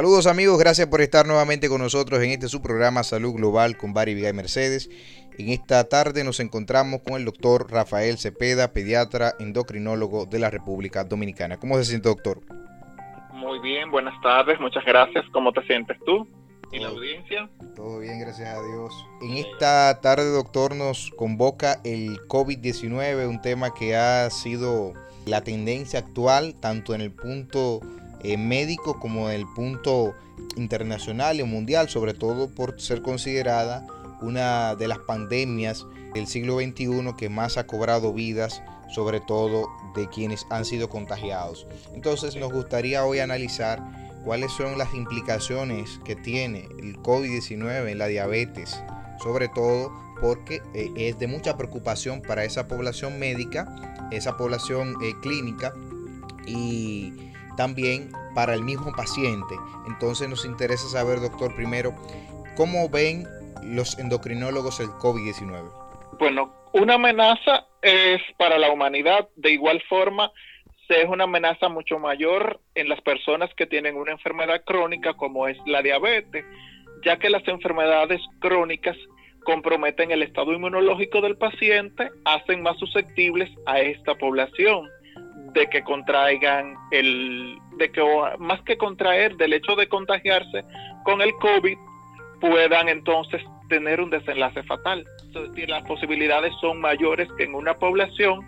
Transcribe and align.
Saludos 0.00 0.26
amigos, 0.26 0.58
gracias 0.58 0.88
por 0.88 1.02
estar 1.02 1.26
nuevamente 1.26 1.68
con 1.68 1.82
nosotros 1.82 2.22
en 2.22 2.30
este 2.30 2.48
su 2.48 2.62
programa 2.62 3.02
Salud 3.02 3.34
Global 3.34 3.76
con 3.76 3.92
Barry 3.92 4.14
Vigay 4.14 4.32
Mercedes. 4.32 4.88
En 5.36 5.50
esta 5.50 5.84
tarde 5.90 6.24
nos 6.24 6.40
encontramos 6.40 7.02
con 7.02 7.16
el 7.16 7.26
doctor 7.26 7.70
Rafael 7.70 8.16
Cepeda, 8.16 8.72
pediatra 8.72 9.34
endocrinólogo 9.38 10.24
de 10.24 10.38
la 10.38 10.48
República 10.48 11.04
Dominicana. 11.04 11.58
¿Cómo 11.58 11.76
se 11.76 11.84
siente, 11.84 12.08
doctor? 12.08 12.40
Muy 13.34 13.58
bien, 13.58 13.90
buenas 13.90 14.18
tardes, 14.22 14.58
muchas 14.58 14.86
gracias. 14.86 15.22
¿Cómo 15.32 15.52
te 15.52 15.62
sientes 15.64 15.98
tú? 16.06 16.26
¿Y 16.72 16.78
la 16.78 16.88
audiencia? 16.88 17.50
Todo 17.76 17.98
bien, 17.98 18.20
gracias 18.20 18.48
a 18.48 18.62
Dios. 18.62 18.94
En 19.20 19.36
esta 19.36 20.00
tarde, 20.00 20.30
doctor, 20.30 20.74
nos 20.74 21.10
convoca 21.10 21.78
el 21.84 22.16
COVID-19, 22.26 23.28
un 23.28 23.42
tema 23.42 23.74
que 23.74 23.96
ha 23.96 24.30
sido 24.30 24.94
la 25.26 25.42
tendencia 25.42 25.98
actual, 25.98 26.54
tanto 26.58 26.94
en 26.94 27.02
el 27.02 27.12
punto 27.12 27.80
eh, 28.22 28.36
médico 28.36 28.98
como 28.98 29.30
el 29.30 29.46
punto 29.54 30.14
internacional 30.56 31.40
y 31.40 31.44
mundial, 31.44 31.88
sobre 31.88 32.14
todo 32.14 32.48
por 32.48 32.80
ser 32.80 33.02
considerada 33.02 33.86
una 34.20 34.74
de 34.74 34.88
las 34.88 34.98
pandemias 34.98 35.86
del 36.14 36.26
siglo 36.26 36.58
XXI 36.58 37.14
que 37.16 37.28
más 37.28 37.56
ha 37.56 37.66
cobrado 37.66 38.12
vidas, 38.12 38.62
sobre 38.88 39.20
todo 39.20 39.68
de 39.94 40.08
quienes 40.08 40.46
han 40.50 40.64
sido 40.64 40.88
contagiados. 40.88 41.66
Entonces 41.94 42.36
nos 42.36 42.52
gustaría 42.52 43.04
hoy 43.04 43.20
analizar 43.20 43.80
cuáles 44.24 44.52
son 44.52 44.76
las 44.76 44.92
implicaciones 44.94 46.00
que 46.04 46.16
tiene 46.16 46.68
el 46.80 46.98
COVID-19 46.98 47.90
en 47.90 47.98
la 47.98 48.06
diabetes, 48.06 48.82
sobre 49.22 49.48
todo 49.48 49.92
porque 50.20 50.60
eh, 50.74 50.92
es 50.96 51.18
de 51.18 51.26
mucha 51.26 51.56
preocupación 51.56 52.20
para 52.20 52.44
esa 52.44 52.68
población 52.68 53.18
médica, 53.18 54.08
esa 54.10 54.36
población 54.36 54.94
eh, 55.02 55.14
clínica 55.22 55.72
y 56.46 57.29
también 57.56 58.12
para 58.34 58.54
el 58.54 58.62
mismo 58.62 58.92
paciente. 58.92 59.54
Entonces 59.86 60.28
nos 60.28 60.44
interesa 60.44 60.88
saber, 60.88 61.20
doctor, 61.20 61.54
primero, 61.54 61.94
¿cómo 62.56 62.88
ven 62.88 63.26
los 63.62 63.98
endocrinólogos 63.98 64.80
el 64.80 64.88
COVID-19? 64.88 65.70
Bueno, 66.18 66.52
una 66.72 66.94
amenaza 66.94 67.66
es 67.82 68.20
para 68.36 68.58
la 68.58 68.70
humanidad, 68.70 69.28
de 69.36 69.52
igual 69.52 69.82
forma 69.88 70.30
es 70.94 71.06
una 71.06 71.24
amenaza 71.24 71.68
mucho 71.68 71.98
mayor 71.98 72.60
en 72.74 72.88
las 72.88 73.00
personas 73.02 73.50
que 73.54 73.66
tienen 73.66 73.96
una 73.96 74.12
enfermedad 74.12 74.62
crónica 74.64 75.14
como 75.14 75.46
es 75.46 75.56
la 75.66 75.82
diabetes, 75.82 76.44
ya 77.04 77.18
que 77.18 77.30
las 77.30 77.46
enfermedades 77.46 78.20
crónicas 78.40 78.96
comprometen 79.44 80.10
el 80.10 80.22
estado 80.22 80.52
inmunológico 80.52 81.20
del 81.20 81.36
paciente, 81.36 82.10
hacen 82.24 82.62
más 82.62 82.78
susceptibles 82.78 83.48
a 83.66 83.80
esta 83.80 84.14
población 84.16 84.88
de 85.52 85.66
que 85.68 85.82
contraigan 85.82 86.74
el, 86.90 87.58
de 87.76 87.90
que 87.90 88.02
más 88.38 88.62
que 88.62 88.76
contraer, 88.76 89.36
del 89.36 89.52
hecho 89.52 89.76
de 89.76 89.88
contagiarse 89.88 90.64
con 91.04 91.20
el 91.20 91.32
COVID, 91.34 91.78
puedan 92.40 92.88
entonces 92.88 93.42
tener 93.68 94.00
un 94.00 94.10
desenlace 94.10 94.62
fatal. 94.64 95.06
Entonces, 95.26 95.68
las 95.68 95.82
posibilidades 95.84 96.52
son 96.60 96.80
mayores 96.80 97.28
que 97.36 97.44
en 97.44 97.54
una 97.54 97.74
población 97.74 98.40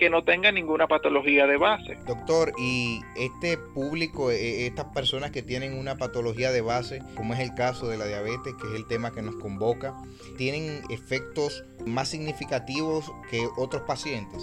que 0.00 0.08
no 0.08 0.24
tenga 0.24 0.50
ninguna 0.50 0.88
patología 0.88 1.46
de 1.46 1.58
base. 1.58 1.98
Doctor, 2.06 2.54
y 2.58 3.02
este 3.16 3.58
público, 3.58 4.30
e, 4.30 4.36
e, 4.36 4.66
estas 4.66 4.86
personas 4.86 5.30
que 5.30 5.42
tienen 5.42 5.78
una 5.78 5.96
patología 5.98 6.50
de 6.52 6.62
base, 6.62 7.02
como 7.16 7.34
es 7.34 7.40
el 7.40 7.54
caso 7.54 7.86
de 7.86 7.98
la 7.98 8.06
diabetes, 8.06 8.54
que 8.54 8.68
es 8.68 8.74
el 8.76 8.86
tema 8.86 9.12
que 9.12 9.20
nos 9.20 9.36
convoca, 9.36 9.94
¿tienen 10.38 10.80
efectos 10.88 11.64
más 11.84 12.08
significativos 12.08 13.12
que 13.30 13.46
otros 13.58 13.82
pacientes? 13.82 14.42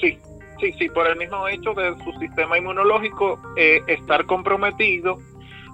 Sí, 0.00 0.16
sí, 0.62 0.72
sí, 0.78 0.88
por 0.88 1.06
el 1.08 1.16
mismo 1.16 1.46
hecho 1.48 1.74
de 1.74 1.94
su 2.04 2.12
sistema 2.20 2.56
inmunológico 2.56 3.38
eh, 3.56 3.82
estar 3.88 4.24
comprometido, 4.26 5.18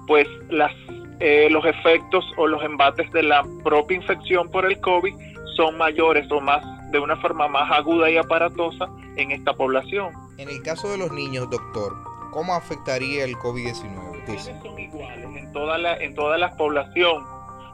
pues 0.07 0.27
las, 0.49 0.73
eh, 1.21 1.49
los 1.51 1.65
efectos 1.67 2.25
o 2.39 2.47
los 2.47 2.63
embates 2.65 3.11
de 3.13 3.23
la 3.23 3.45
propia 3.63 3.99
infección 3.99 4.51
por 4.51 4.65
el 4.65 4.81
COVID 4.81 5.15
son 5.57 5.77
mayores 5.77 6.31
o 6.33 6.41
más 6.41 6.65
de 6.91 6.99
una 6.99 7.17
forma 7.17 7.49
más 7.49 7.71
aguda 7.71 8.11
y 8.11 8.17
aparatosa 8.17 8.89
en 9.17 9.31
esta 9.31 9.53
población. 9.53 10.11
En 10.39 10.49
el 10.49 10.63
caso 10.63 10.91
de 10.91 10.97
los 10.97 11.13
niños, 11.13 11.51
doctor, 11.51 11.93
¿cómo 12.33 12.55
afectaría 12.55 13.25
el 13.25 13.37
COVID-19? 13.37 14.63
Son 14.63 14.79
iguales 14.79 15.27
en 15.37 15.53
toda 15.53 15.77
la 15.77 15.97
en 15.97 16.15
toda 16.15 16.39
la 16.39 16.57
población. 16.57 17.25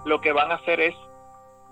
Lo 0.05 0.21
que 0.21 0.33
van 0.33 0.51
a 0.51 0.57
hacer 0.57 0.81
es 0.81 0.95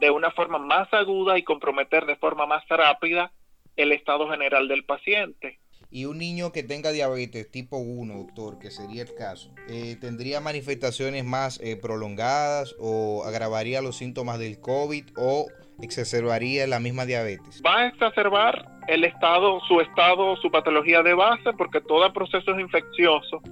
de 0.01 0.11
una 0.11 0.31
forma 0.31 0.59
más 0.59 0.93
aguda 0.93 1.39
y 1.39 1.43
comprometer 1.43 2.07
de 2.07 2.17
forma 2.17 2.47
más 2.47 2.63
rápida 2.69 3.33
el 3.77 3.93
estado 3.93 4.29
general 4.31 4.69
del 4.69 4.85
paciente. 4.85 5.59
Y 5.91 6.07
un 6.07 6.17
niño 6.17 6.53
que 6.53 6.63
tenga 6.63 6.91
diabetes 6.91 7.51
tipo 7.51 7.77
1, 7.77 8.15
doctor, 8.15 8.59
que 8.59 8.71
sería 8.71 9.03
el 9.03 9.15
caso, 9.15 9.51
eh, 9.69 9.97
¿tendría 10.01 10.41
manifestaciones 10.41 11.23
más 11.25 11.61
eh, 11.61 11.77
prolongadas 11.77 12.75
o 12.79 13.25
agravaría 13.27 13.83
los 13.83 13.97
síntomas 13.97 14.39
del 14.39 14.59
COVID 14.59 15.05
o 15.19 15.49
exacerbaría 15.83 16.67
la 16.67 16.81
misma 16.81 17.05
diabetes? 17.05 17.63
Va 17.65 17.81
a 17.81 17.87
exacerbar 17.89 18.67
el 18.89 19.05
estado, 19.05 19.61
su 19.69 19.83
estado, 19.83 20.35
su 20.37 20.51
patología 20.51 21.03
de 21.03 21.13
base, 21.13 21.53
porque 21.59 21.83
todo 21.83 22.11
proceso 22.13 22.59
infeccioso 22.59 23.43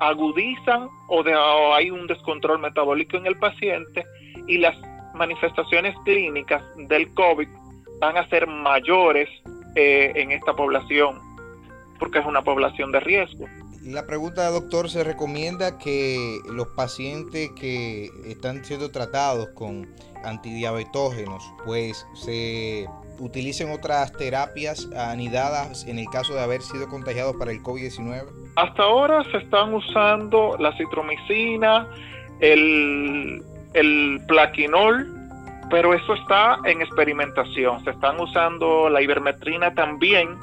agudizan 0.00 0.88
o, 1.08 1.22
de, 1.22 1.32
hay 1.74 1.90
un 1.90 2.06
descontrol 2.06 2.58
metabólico 2.58 3.16
en 3.16 3.26
el 3.26 3.38
paciente 3.38 4.04
y 4.46 4.58
las 4.58 4.76
manifestaciones 5.14 5.94
clínicas 6.04 6.62
del 6.76 7.12
COVID 7.14 7.48
van 8.02 8.16
a 8.16 8.28
ser 8.28 8.48
mayores 8.48 9.28
eh, 9.76 10.12
en 10.16 10.32
esta 10.32 10.52
población, 10.54 11.20
porque 12.00 12.18
es 12.18 12.26
una 12.26 12.42
población 12.42 12.90
de 12.90 12.98
riesgo. 12.98 13.46
La 13.84 14.06
pregunta, 14.06 14.50
doctor, 14.50 14.90
¿se 14.90 15.04
recomienda 15.04 15.78
que 15.78 16.40
los 16.52 16.66
pacientes 16.68 17.50
que 17.52 18.10
están 18.26 18.64
siendo 18.64 18.90
tratados 18.90 19.50
con 19.50 19.88
antidiabetógenos, 20.24 21.44
pues 21.64 22.04
se 22.14 22.88
utilicen 23.20 23.70
otras 23.70 24.12
terapias 24.14 24.88
anidadas 24.96 25.86
en 25.86 26.00
el 26.00 26.06
caso 26.06 26.34
de 26.34 26.40
haber 26.40 26.60
sido 26.62 26.88
contagiados 26.88 27.36
para 27.36 27.52
el 27.52 27.62
COVID-19? 27.62 28.26
Hasta 28.56 28.82
ahora 28.82 29.22
se 29.30 29.36
están 29.38 29.72
usando 29.74 30.56
la 30.58 30.76
citromicina, 30.76 31.86
el, 32.40 33.44
el 33.74 34.20
plaquinol, 34.26 35.21
pero 35.72 35.94
eso 35.94 36.12
está 36.12 36.58
en 36.66 36.82
experimentación. 36.82 37.82
Se 37.82 37.92
están 37.92 38.20
usando 38.20 38.90
la 38.90 39.00
ivermetrina 39.00 39.74
también. 39.74 40.38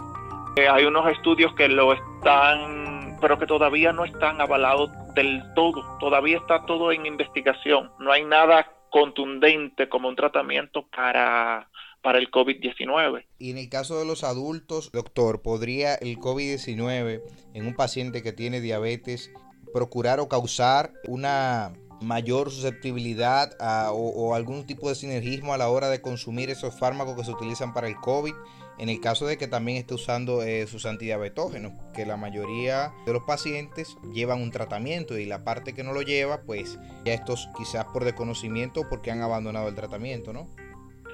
Eh, 0.56 0.68
hay 0.68 0.86
unos 0.86 1.08
estudios 1.12 1.54
que 1.54 1.68
lo 1.68 1.94
están, 1.94 3.16
pero 3.22 3.38
que 3.38 3.46
todavía 3.46 3.94
no 3.94 4.06
están 4.06 4.42
avalados 4.42 4.90
del 5.14 5.44
todo. 5.54 5.84
Todavía 6.00 6.38
está 6.38 6.66
todo 6.66 6.92
en 6.92 7.06
investigación. 7.06 7.92
No 8.00 8.12
hay 8.12 8.26
nada 8.26 8.74
contundente 8.90 9.88
como 9.88 10.10
un 10.10 10.16
tratamiento 10.16 10.88
para, 10.88 11.70
para 12.02 12.18
el 12.18 12.32
COVID-19. 12.32 13.28
Y 13.38 13.52
en 13.52 13.60
el 13.60 13.70
caso 13.70 14.00
de 14.00 14.06
los 14.06 14.24
adultos, 14.24 14.92
doctor, 14.92 15.44
¿podría 15.44 15.94
el 15.94 16.18
COVID-19 16.18 17.22
en 17.54 17.68
un 17.68 17.76
paciente 17.76 18.24
que 18.24 18.34
tiene 18.34 18.62
diabetes 18.62 19.32
procurar 19.76 20.20
o 20.20 20.28
causar 20.28 20.92
una 21.08 21.72
mayor 22.02 22.52
susceptibilidad 22.52 23.56
o, 23.92 24.34
algún 24.36 24.66
tipo 24.66 24.90
de 24.90 24.96
sinergismo 24.96 25.54
a 25.54 25.58
la 25.58 25.70
hora 25.70 25.90
de 25.90 26.02
consumir 26.02 26.50
esos 26.50 26.78
fármacos 26.78 27.16
que 27.16 27.24
se 27.24 27.32
utilizan 27.32 27.74
para 27.74 27.88
el 27.88 27.96
COVID? 27.96 28.34
En 28.78 28.88
el 28.88 29.02
caso 29.02 29.26
de 29.26 29.38
que 29.38 29.48
también 29.48 29.78
esté 29.78 29.94
usando 29.94 30.42
eh, 30.42 30.66
sus 30.66 30.86
antidiabetógenos, 30.86 31.74
que 31.94 32.06
la 32.06 32.16
mayoría 32.16 32.94
de 33.06 33.12
los 33.12 33.24
pacientes 33.24 33.98
llevan 34.14 34.42
un 34.42 34.52
tratamiento 34.52 35.18
y 35.18 35.26
la 35.26 35.44
parte 35.44 35.74
que 35.74 35.84
no 35.84 35.92
lo 35.92 36.02
lleva, 36.02 36.44
pues 36.44 36.80
ya 37.04 37.14
estos 37.14 37.50
quizás 37.58 37.84
por 37.86 38.06
desconocimiento 38.06 38.88
porque 38.90 39.12
han 39.12 39.22
abandonado 39.22 39.68
el 39.68 39.76
tratamiento, 39.76 40.32
¿no? 40.32 40.48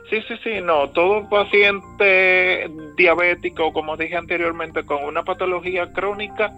Sí, 0.09 0.21
sí, 0.27 0.35
sí, 0.43 0.61
no. 0.61 0.89
Todo 0.91 1.27
paciente 1.29 2.69
diabético, 2.95 3.73
como 3.73 3.97
dije 3.97 4.15
anteriormente, 4.15 4.85
con 4.85 5.03
una 5.03 5.23
patología 5.23 5.91
crónica, 5.93 6.51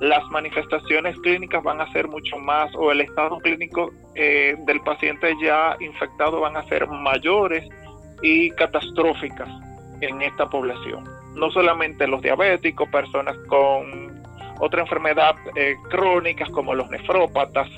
las 0.00 0.22
manifestaciones 0.30 1.16
clínicas 1.20 1.62
van 1.62 1.80
a 1.80 1.90
ser 1.92 2.08
mucho 2.08 2.38
más, 2.38 2.74
o 2.74 2.92
el 2.92 3.00
estado 3.00 3.38
clínico 3.38 3.90
eh, 4.14 4.56
del 4.66 4.80
paciente 4.80 5.34
ya 5.42 5.76
infectado 5.80 6.40
van 6.40 6.56
a 6.56 6.64
ser 6.64 6.86
mayores 6.88 7.68
y 8.22 8.50
catastróficas 8.50 9.48
en 10.00 10.20
esta 10.22 10.46
población. 10.46 11.04
No 11.34 11.50
solamente 11.50 12.06
los 12.06 12.20
diabéticos, 12.22 12.88
personas 12.90 13.36
con 13.46 14.22
otra 14.58 14.82
enfermedad 14.82 15.36
eh, 15.54 15.74
crónicas 15.90 16.50
como 16.50 16.74
los 16.74 16.90
nefrópatas, 16.90 17.68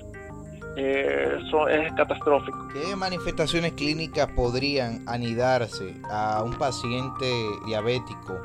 eh, 0.76 1.38
eso 1.44 1.68
es 1.68 1.92
catastrófico. 1.92 2.68
¿Qué 2.72 2.96
manifestaciones 2.96 3.72
clínicas 3.72 4.28
podrían 4.32 5.06
anidarse 5.08 5.94
a 6.10 6.42
un 6.42 6.54
paciente 6.58 7.26
diabético 7.66 8.40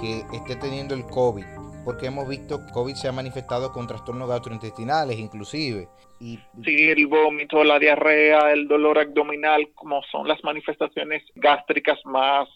que 0.00 0.24
esté 0.32 0.56
teniendo 0.56 0.94
el 0.94 1.04
COVID? 1.06 1.44
Porque 1.84 2.06
hemos 2.06 2.28
visto 2.28 2.58
que 2.58 2.72
COVID 2.72 2.94
se 2.94 3.08
ha 3.08 3.12
manifestado 3.12 3.72
con 3.72 3.86
trastornos 3.86 4.28
gastrointestinales 4.28 5.18
inclusive. 5.18 5.88
Y... 6.20 6.38
Sí, 6.64 6.88
el 6.88 7.06
vómito, 7.06 7.62
la 7.62 7.78
diarrea, 7.78 8.52
el 8.52 8.66
dolor 8.66 8.98
abdominal, 8.98 9.70
como 9.74 10.02
son 10.10 10.26
las 10.26 10.42
manifestaciones 10.42 11.22
gástricas 11.36 11.98
más 12.04 12.48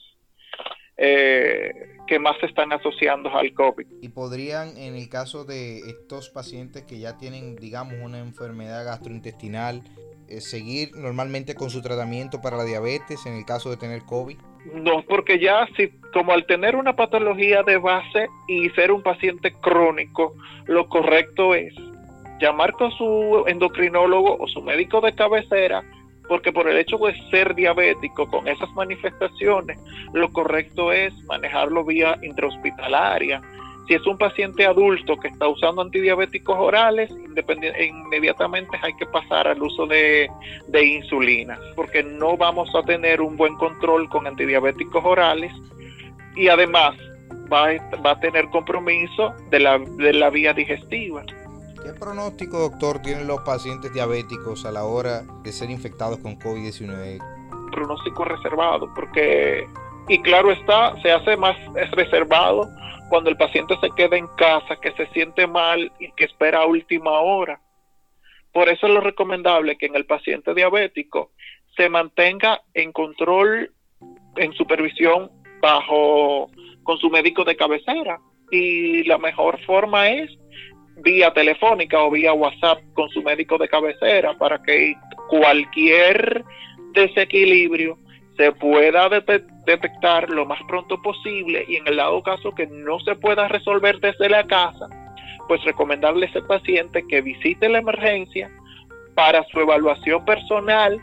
eh, 1.05 1.97
que 2.07 2.21
más 2.21 2.39
se 2.39 2.47
están 2.47 2.73
asociando 2.73 3.29
al 3.37 3.53
COVID. 3.53 3.87
¿Y 4.01 4.09
podrían, 4.11 4.77
en 4.77 4.95
el 4.95 5.09
caso 5.09 5.45
de 5.45 5.79
estos 5.81 6.31
pacientes 6.31 6.85
que 6.85 7.01
ya 7.01 7.19
tienen, 7.19 7.57
digamos, 7.57 7.95
una 8.01 8.21
enfermedad 8.21 8.85
gastrointestinal, 8.85 9.83
eh, 10.29 10.41
seguir 10.41 10.91
normalmente 10.95 11.57
con 11.57 11.71
su 11.71 11.83
tratamiento 11.83 12.41
para 12.41 12.57
la 12.57 12.65
diabetes 12.65 13.27
en 13.27 13.35
el 13.35 13.45
caso 13.45 13.69
de 13.71 13.79
tener 13.79 14.03
COVID? 14.03 14.37
No, 14.75 15.03
porque 15.09 15.41
ya 15.41 15.67
si 15.77 15.89
como 16.13 16.33
al 16.33 16.47
tener 16.47 16.77
una 16.77 16.95
patología 16.95 17.65
de 17.65 17.79
base 17.79 18.29
y 18.47 18.71
ser 18.71 18.93
un 18.93 19.03
paciente 19.03 19.53
crónico, 19.61 20.35
lo 20.67 20.89
correcto 20.89 21.57
es 21.57 21.75
llamar 22.41 22.73
con 22.75 22.93
su 22.93 23.43
endocrinólogo 23.49 24.37
o 24.39 24.47
su 24.47 24.63
médico 24.63 25.01
de 25.01 25.17
cabecera, 25.17 25.83
porque 26.33 26.51
por 26.51 26.67
el 26.67 26.79
hecho 26.79 26.97
de 26.97 27.15
ser 27.29 27.55
diabético 27.55 28.27
con 28.27 28.49
esas 28.49 28.73
manifestaciones, 28.73 29.79
lo 30.15 30.33
correcto 30.33 30.91
es 30.91 31.13
manejarlo 31.25 31.85
vía 31.85 32.17
intrahospitalaria, 32.23 33.43
si 33.87 33.93
es 33.93 34.07
un 34.07 34.17
paciente 34.17 34.65
adulto 34.65 35.19
que 35.19 35.29
está 35.29 35.47
usando 35.47 35.83
antidiabéticos 35.83 36.57
orales, 36.59 37.11
inmediatamente 37.11 38.79
hay 38.81 38.95
que 38.95 39.05
pasar 39.05 39.47
al 39.47 39.63
uso 39.63 39.87
de, 39.87 40.31
insulina, 40.73 41.59
porque 41.77 42.03
no 42.03 42.39
vamos 42.39 42.75
a 42.75 42.83
tener 42.83 43.21
un 43.21 43.37
buen 43.37 43.55
control 43.57 44.09
con 44.09 44.27
antidiabéticos 44.27 45.05
orales 45.05 45.53
y 46.35 46.49
además 46.49 46.97
va 47.53 47.69
a, 47.69 47.97
va 47.97 48.13
a 48.13 48.21
tener 48.21 48.49
compromiso 48.49 49.35
de 49.51 49.61
la, 49.61 49.79
de 49.79 50.15
la 50.15 50.31
vía 50.31 50.55
digestiva. 50.55 51.27
¿Qué 51.83 51.93
pronóstico, 51.95 52.59
doctor, 52.59 53.03
tienen 53.03 53.27
los 53.27 53.41
pacientes 53.41 53.93
diabéticos 53.93 54.65
a 54.65 54.71
la 54.71 54.85
hora 54.85 55.23
de 55.43 55.51
ser 55.51 55.69
infectados 55.69 56.19
con 56.19 56.39
COVID-19? 56.39 57.19
Pronóstico 57.73 58.25
reservado, 58.25 58.89
porque, 58.95 59.67
y 60.09 60.23
claro 60.23 60.53
está, 60.53 60.95
se 61.03 61.11
hace 61.11 61.37
más 61.37 61.57
reservado 61.91 62.69
cuando 63.09 63.31
el 63.31 63.37
paciente 63.37 63.75
se 63.81 63.91
queda 63.97 64.17
en 64.17 64.29
casa, 64.37 64.77
que 64.81 64.93
se 64.93 65.07
siente 65.09 65.49
mal 65.49 65.91
y 65.99 66.13
que 66.13 66.25
espera 66.25 66.61
a 66.61 66.67
última 66.67 67.11
hora. 67.21 67.61
Por 68.53 68.69
eso 68.69 68.87
es 68.87 68.93
lo 68.93 69.01
recomendable 69.01 69.77
que 69.77 69.87
en 69.87 69.97
el 69.97 70.07
paciente 70.07 70.55
diabético 70.55 71.33
se 71.77 71.89
mantenga 71.89 72.63
en 72.75 72.93
control, 72.93 73.73
en 74.37 74.53
supervisión 74.53 75.33
bajo 75.61 76.49
con 76.85 76.99
su 76.99 77.11
médico 77.11 77.45
de 77.45 77.57
cabecera. 77.57 78.21
Y 78.51 79.03
la 79.05 79.19
mejor 79.19 79.59
forma 79.65 80.11
es 80.11 80.31
vía 81.03 81.33
telefónica 81.33 82.01
o 82.01 82.11
vía 82.11 82.33
WhatsApp 82.33 82.79
con 82.95 83.09
su 83.11 83.23
médico 83.23 83.59
de 83.59 83.69
cabecera 83.69 84.35
para 84.39 84.63
que 84.63 84.95
cualquier 85.29 86.45
desequilibrio 86.93 87.99
se 88.37 88.53
pueda 88.53 89.09
detectar 89.09 90.31
lo 90.31 90.47
más 90.47 90.61
pronto 90.69 91.01
posible 91.03 91.65
y 91.69 91.77
en 91.77 91.87
el 91.87 91.97
dado 91.97 92.23
caso 92.23 92.53
que 92.55 92.67
no 92.67 92.99
se 93.01 93.15
pueda 93.15 93.49
resolver 93.49 93.99
desde 94.01 94.29
la 94.29 94.45
casa, 94.45 94.89
pues 95.49 95.63
recomendarle 95.65 96.27
a 96.27 96.29
ese 96.31 96.43
paciente 96.43 97.05
que 97.09 97.21
visite 97.21 97.69
la 97.69 97.79
emergencia 97.79 98.51
para 99.15 99.45
su 99.45 99.61
evaluación 99.61 100.25
personal 100.25 100.99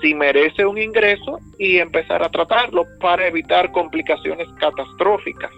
si 0.00 0.14
merece 0.14 0.64
un 0.64 0.78
ingreso 0.78 1.38
y 1.58 1.78
empezar 1.78 2.22
a 2.22 2.30
tratarlo 2.30 2.86
para 3.00 3.26
evitar 3.26 3.70
complicaciones 3.72 4.48
catastróficas 4.58 5.50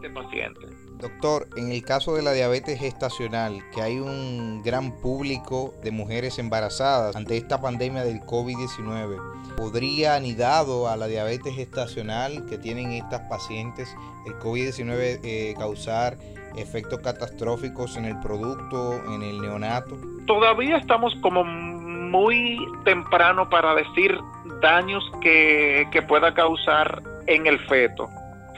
de 0.00 0.08
paciente. 0.10 0.71
Doctor, 1.02 1.48
en 1.56 1.72
el 1.72 1.82
caso 1.82 2.14
de 2.14 2.22
la 2.22 2.32
diabetes 2.32 2.78
gestacional, 2.78 3.60
que 3.74 3.82
hay 3.82 3.98
un 3.98 4.62
gran 4.62 4.92
público 4.92 5.74
de 5.82 5.90
mujeres 5.90 6.38
embarazadas 6.38 7.16
ante 7.16 7.36
esta 7.36 7.60
pandemia 7.60 8.04
del 8.04 8.20
COVID-19, 8.20 9.56
¿podría 9.56 10.14
anidado 10.14 10.88
a 10.88 10.96
la 10.96 11.08
diabetes 11.08 11.56
gestacional 11.56 12.46
que 12.46 12.56
tienen 12.56 12.92
estas 12.92 13.22
pacientes 13.22 13.92
el 14.26 14.34
COVID-19 14.34 15.18
eh, 15.24 15.54
causar 15.58 16.18
efectos 16.56 17.00
catastróficos 17.00 17.96
en 17.96 18.04
el 18.04 18.20
producto, 18.20 18.94
en 19.12 19.24
el 19.24 19.40
neonato? 19.40 19.98
Todavía 20.28 20.76
estamos 20.76 21.16
como 21.20 21.42
muy 21.42 22.64
temprano 22.84 23.48
para 23.50 23.74
decir 23.74 24.16
daños 24.60 25.02
que, 25.20 25.84
que 25.90 26.00
pueda 26.02 26.32
causar 26.32 27.02
en 27.26 27.48
el 27.48 27.58
feto 27.66 28.08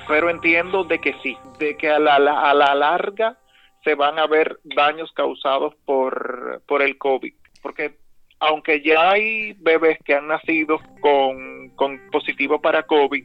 pero 0.09 0.31
entiendo 0.31 0.85
de 0.85 1.01
que 1.01 1.15
sí, 1.23 1.37
de 1.59 1.77
que 1.77 1.91
a 1.91 1.99
la, 1.99 2.17
a 2.17 2.55
la 2.55 2.75
larga 2.75 3.39
se 3.83 3.95
van 3.95 4.19
a 4.19 4.27
ver 4.27 4.59
daños 4.65 5.12
causados 5.12 5.75
por, 5.85 6.62
por 6.67 6.83
el 6.83 6.97
COVID, 6.99 7.33
porque 7.62 7.97
aunque 8.41 8.83
ya 8.83 9.11
hay 9.11 9.53
bebés 9.55 9.99
que 10.05 10.15
han 10.15 10.29
nacido 10.29 10.79
con, 11.01 11.71
con 11.77 12.01
positivo 12.11 12.61
para 12.61 12.85
COVID, 12.85 13.25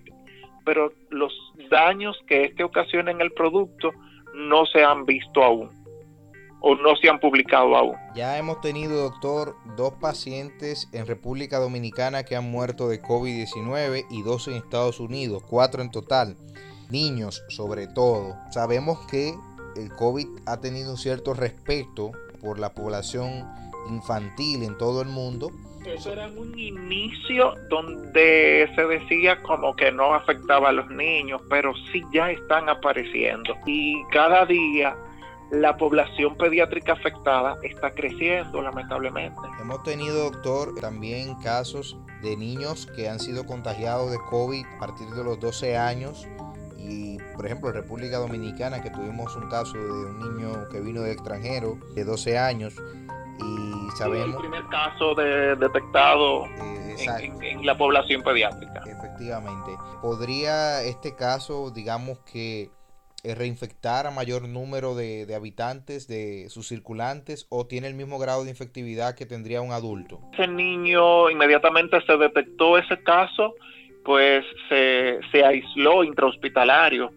pero 0.65 0.91
los 1.09 1.33
daños 1.69 2.17
que 2.27 2.45
este 2.45 2.63
ocasiona 2.63 3.11
en 3.11 3.21
el 3.21 3.31
producto 3.31 3.91
no 4.35 4.65
se 4.65 4.83
han 4.83 5.05
visto 5.05 5.43
aún 5.43 5.69
o 6.61 6.75
no 6.75 6.95
se 6.97 7.09
han 7.09 7.19
publicado 7.19 7.75
aún. 7.75 7.95
Ya 8.15 8.37
hemos 8.37 8.59
tenido, 8.59 9.01
doctor, 9.01 9.55
dos 9.77 9.93
pacientes 9.93 10.89
en 10.91 11.07
República 11.07 11.57
Dominicana 11.57 12.23
que 12.23 12.35
han 12.35 12.51
muerto 12.51 12.89
de 12.89 13.01
COVID-19 13.01 14.05
y 14.09 14.23
dos 14.23 14.47
en 14.49 14.55
Estados 14.55 14.99
Unidos, 14.99 15.41
cuatro 15.47 15.81
en 15.81 15.89
total 15.89 16.35
niños 16.89 17.43
sobre 17.49 17.87
todo. 17.87 18.35
Sabemos 18.51 18.99
que 19.07 19.33
el 19.75 19.89
COVID 19.95 20.27
ha 20.45 20.59
tenido 20.59 20.91
un 20.91 20.97
cierto 20.97 21.33
respeto 21.33 22.11
por 22.41 22.59
la 22.59 22.73
población 22.73 23.47
infantil 23.89 24.63
en 24.63 24.77
todo 24.77 25.01
el 25.01 25.09
mundo. 25.09 25.51
Eso 25.85 26.11
era 26.11 26.27
un 26.27 26.57
inicio 26.59 27.55
donde 27.69 28.69
se 28.75 28.85
decía 28.85 29.41
como 29.41 29.75
que 29.75 29.91
no 29.91 30.13
afectaba 30.13 30.69
a 30.69 30.71
los 30.71 30.89
niños, 30.89 31.41
pero 31.49 31.73
sí 31.91 32.03
ya 32.13 32.31
están 32.31 32.69
apareciendo. 32.69 33.55
Y 33.65 34.03
cada 34.11 34.45
día 34.45 34.95
la 35.51 35.77
población 35.77 36.35
pediátrica 36.35 36.93
afectada 36.93 37.57
está 37.63 37.91
creciendo, 37.91 38.61
lamentablemente. 38.61 39.39
Hemos 39.59 39.81
tenido, 39.83 40.29
doctor, 40.29 40.75
también 40.75 41.35
casos 41.35 41.97
de 42.21 42.35
niños 42.35 42.85
que 42.95 43.09
han 43.09 43.19
sido 43.19 43.45
contagiados 43.45 44.11
de 44.11 44.19
COVID 44.29 44.65
a 44.65 44.79
partir 44.79 45.07
de 45.07 45.23
los 45.23 45.39
12 45.39 45.77
años 45.77 46.27
y 46.89 47.17
por 47.35 47.45
ejemplo 47.45 47.69
en 47.69 47.75
República 47.75 48.17
Dominicana 48.17 48.81
que 48.81 48.89
tuvimos 48.89 49.35
un 49.35 49.47
caso 49.47 49.77
de 49.77 50.05
un 50.05 50.19
niño 50.19 50.67
que 50.71 50.79
vino 50.81 51.01
del 51.01 51.11
extranjero 51.13 51.77
de 51.93 52.03
12 52.03 52.37
años 52.37 52.73
y 53.39 53.97
sabemos... 53.97 54.35
el 54.35 54.41
primer 54.41 54.65
caso 54.67 55.13
de, 55.15 55.55
detectado 55.55 56.45
eh, 56.45 56.95
en, 57.41 57.65
la 57.65 57.77
población 57.77 58.21
pediátrica. 58.23 58.83
Efectivamente. 58.85 59.71
¿Podría 60.01 60.83
este 60.83 61.15
caso, 61.15 61.71
digamos 61.71 62.19
que 62.19 62.71
eh, 63.23 63.35
reinfectar 63.35 64.07
a 64.07 64.11
mayor 64.11 64.47
número 64.47 64.95
de, 64.95 65.25
de, 65.25 65.35
habitantes 65.35 66.07
de 66.07 66.47
sus 66.49 66.67
circulantes 66.67 67.47
o 67.49 67.65
tiene 67.67 67.87
el 67.87 67.93
mismo 67.93 68.19
grado 68.19 68.43
de 68.43 68.49
infectividad 68.49 69.15
que 69.15 69.25
tendría 69.25 69.61
un 69.61 69.71
adulto? 69.71 70.19
Ese 70.33 70.47
niño 70.47 71.29
inmediatamente 71.29 72.01
se 72.05 72.17
detectó 72.17 72.77
ese 72.77 73.01
caso 73.03 73.55
pues 74.03 74.45
se, 74.67 75.19
se 75.31 75.43
aisló 75.43 76.03
intrahospitalario, 76.03 77.11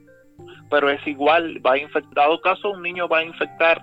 pero 0.70 0.90
es 0.90 1.06
igual, 1.06 1.60
va 1.64 1.74
dado 2.14 2.40
caso 2.40 2.70
un 2.70 2.82
niño 2.82 3.08
va 3.08 3.18
a 3.18 3.24
infectar, 3.24 3.82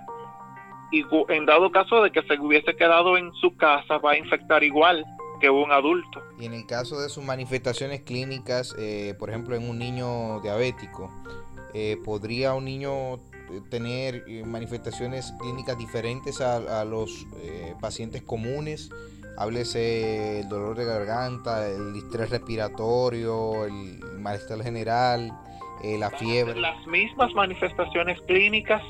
y 0.90 1.04
en 1.28 1.46
dado 1.46 1.70
caso 1.70 2.02
de 2.02 2.10
que 2.10 2.22
se 2.22 2.38
hubiese 2.38 2.74
quedado 2.74 3.16
en 3.16 3.32
su 3.34 3.56
casa, 3.56 3.98
va 3.98 4.12
a 4.12 4.18
infectar 4.18 4.62
igual 4.64 5.04
que 5.40 5.48
un 5.48 5.72
adulto. 5.72 6.22
Y 6.38 6.46
en 6.46 6.54
el 6.54 6.66
caso 6.66 7.00
de 7.00 7.08
sus 7.08 7.24
manifestaciones 7.24 8.02
clínicas, 8.02 8.74
eh, 8.78 9.14
por 9.18 9.30
ejemplo, 9.30 9.56
en 9.56 9.68
un 9.68 9.78
niño 9.78 10.40
diabético, 10.40 11.10
eh, 11.74 11.96
¿podría 12.04 12.54
un 12.54 12.64
niño 12.64 13.14
eh, 13.14 13.60
tener 13.70 14.24
manifestaciones 14.44 15.32
clínicas 15.40 15.78
diferentes 15.78 16.40
a 16.40 16.84
los 16.84 17.26
pacientes 17.80 18.22
comunes? 18.22 18.90
Háblese 19.40 20.40
el 20.40 20.50
dolor 20.50 20.76
de 20.76 20.84
garganta, 20.84 21.66
el 21.66 21.96
estrés 21.96 22.28
respiratorio, 22.28 23.64
el 23.64 23.98
malestar 24.20 24.62
general, 24.62 25.32
eh, 25.82 25.96
la 25.98 26.10
fiebre. 26.10 26.60
Las 26.60 26.86
mismas 26.86 27.32
manifestaciones 27.32 28.20
clínicas, 28.26 28.82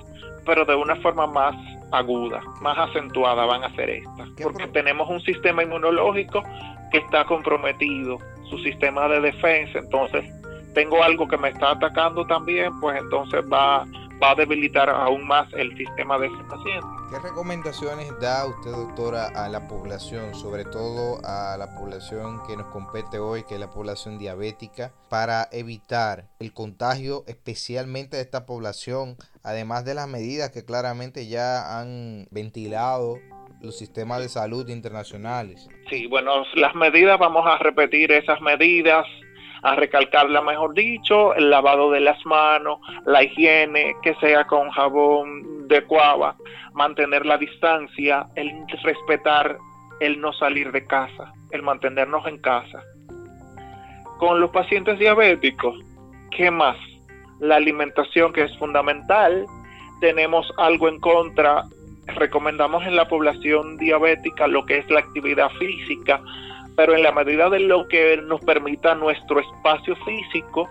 pero 0.45 0.65
de 0.65 0.75
una 0.75 0.97
forma 0.97 1.29
más 1.29 1.55
aguda, 1.93 2.41
más 2.61 2.77
acentuada 2.77 3.45
van 3.45 3.63
a 3.63 3.73
ser 3.77 3.91
estas. 3.91 4.29
Porque 4.43 4.67
tenemos 4.67 5.09
un 5.09 5.21
sistema 5.21 5.63
inmunológico 5.63 6.43
que 6.91 6.99
está 6.99 7.25
comprometido, 7.27 8.19
su 8.49 8.59
sistema 8.59 9.07
de 9.07 9.21
defensa, 9.21 9.79
entonces 9.79 10.25
tengo 10.75 11.01
algo 11.05 11.29
que 11.29 11.39
me 11.39 11.51
está 11.51 11.71
atacando 11.71 12.27
también, 12.27 12.73
pues 12.81 13.01
entonces 13.01 13.45
va 13.53 13.87
va 14.23 14.33
a 14.33 14.35
debilitar 14.35 14.89
aún 14.91 15.27
más 15.27 15.53
el 15.55 15.77
sistema 15.77 16.19
de 16.19 16.27
ese 16.27 16.45
paciente. 16.49 16.87
¿Qué 17.11 17.19
recomendaciones 17.19 18.13
da 18.21 18.47
usted, 18.47 18.71
doctora, 18.71 19.29
a 19.35 19.49
la 19.49 19.67
población, 19.67 20.35
sobre 20.35 20.65
todo 20.65 21.19
a 21.25 21.57
la 21.57 21.75
población 21.75 22.41
que 22.47 22.57
nos 22.57 22.67
compete 22.67 23.19
hoy, 23.19 23.45
que 23.45 23.55
es 23.55 23.61
la 23.61 23.71
población 23.71 24.19
diabética, 24.19 24.93
para 25.09 25.49
evitar 25.53 26.29
el 26.39 26.53
contagio 26.53 27.25
especialmente 27.27 28.17
de 28.17 28.23
esta 28.23 28.47
población, 28.47 29.17
además 29.43 29.85
de 29.85 29.95
las 29.95 30.09
medidas 30.09 30.51
que 30.51 30.65
claramente 30.65 31.27
ya 31.27 31.79
han 31.79 32.29
ventilado 32.31 33.19
los 33.61 33.77
sistemas 33.77 34.21
de 34.21 34.29
salud 34.29 34.69
internacionales? 34.69 35.69
Sí, 35.89 36.07
bueno, 36.07 36.45
las 36.55 36.75
medidas, 36.75 37.19
vamos 37.19 37.45
a 37.47 37.59
repetir 37.59 38.13
esas 38.13 38.41
medidas 38.41 39.07
a 39.63 39.75
recalcarla, 39.75 40.41
mejor 40.41 40.75
dicho, 40.75 41.35
el 41.35 41.51
lavado 41.51 41.91
de 41.91 42.01
las 42.01 42.25
manos, 42.27 42.79
la 43.05 43.23
higiene, 43.23 43.95
que 44.03 44.15
sea 44.17 44.47
con 44.47 44.71
jabón 44.71 45.69
de 45.69 45.83
cuava, 45.85 46.37
mantener 46.73 47.27
la 47.27 47.39
distancia, 47.39 48.27
el 48.37 48.51
respetar 48.83 49.59
el 50.01 50.21
no 50.21 50.33
salir 50.33 50.73
de 50.73 50.85
casa, 50.87 51.33
el 51.51 51.63
mantenernos 51.63 52.27
en 52.27 52.39
casa. 52.39 52.83
Con 54.19 54.41
los 54.41 54.51
pacientes 54.51 54.99
diabéticos, 54.99 55.79
¿qué 56.31 56.51
más? 56.51 56.77
La 57.39 57.57
alimentación 57.57 58.33
que 58.33 58.45
es 58.45 58.59
fundamental. 58.59 59.47
Tenemos 60.01 60.53
algo 60.59 60.89
en 60.89 60.99
contra. 61.01 61.65
Recomendamos 62.07 62.85
en 62.85 62.97
la 62.97 63.07
población 63.09 63.77
diabética 63.77 64.47
lo 64.47 64.65
que 64.67 64.79
es 64.79 64.91
la 64.91 65.01
actividad 65.01 65.51
física, 65.59 66.21
pero 66.81 66.95
en 66.95 67.03
la 67.03 67.13
medida 67.13 67.51
de 67.51 67.61
lo 67.61 67.87
que 67.89 68.17
nos 68.25 68.41
permita 68.41 68.95
nuestro 68.95 69.39
espacio 69.39 69.95
físico, 69.97 70.67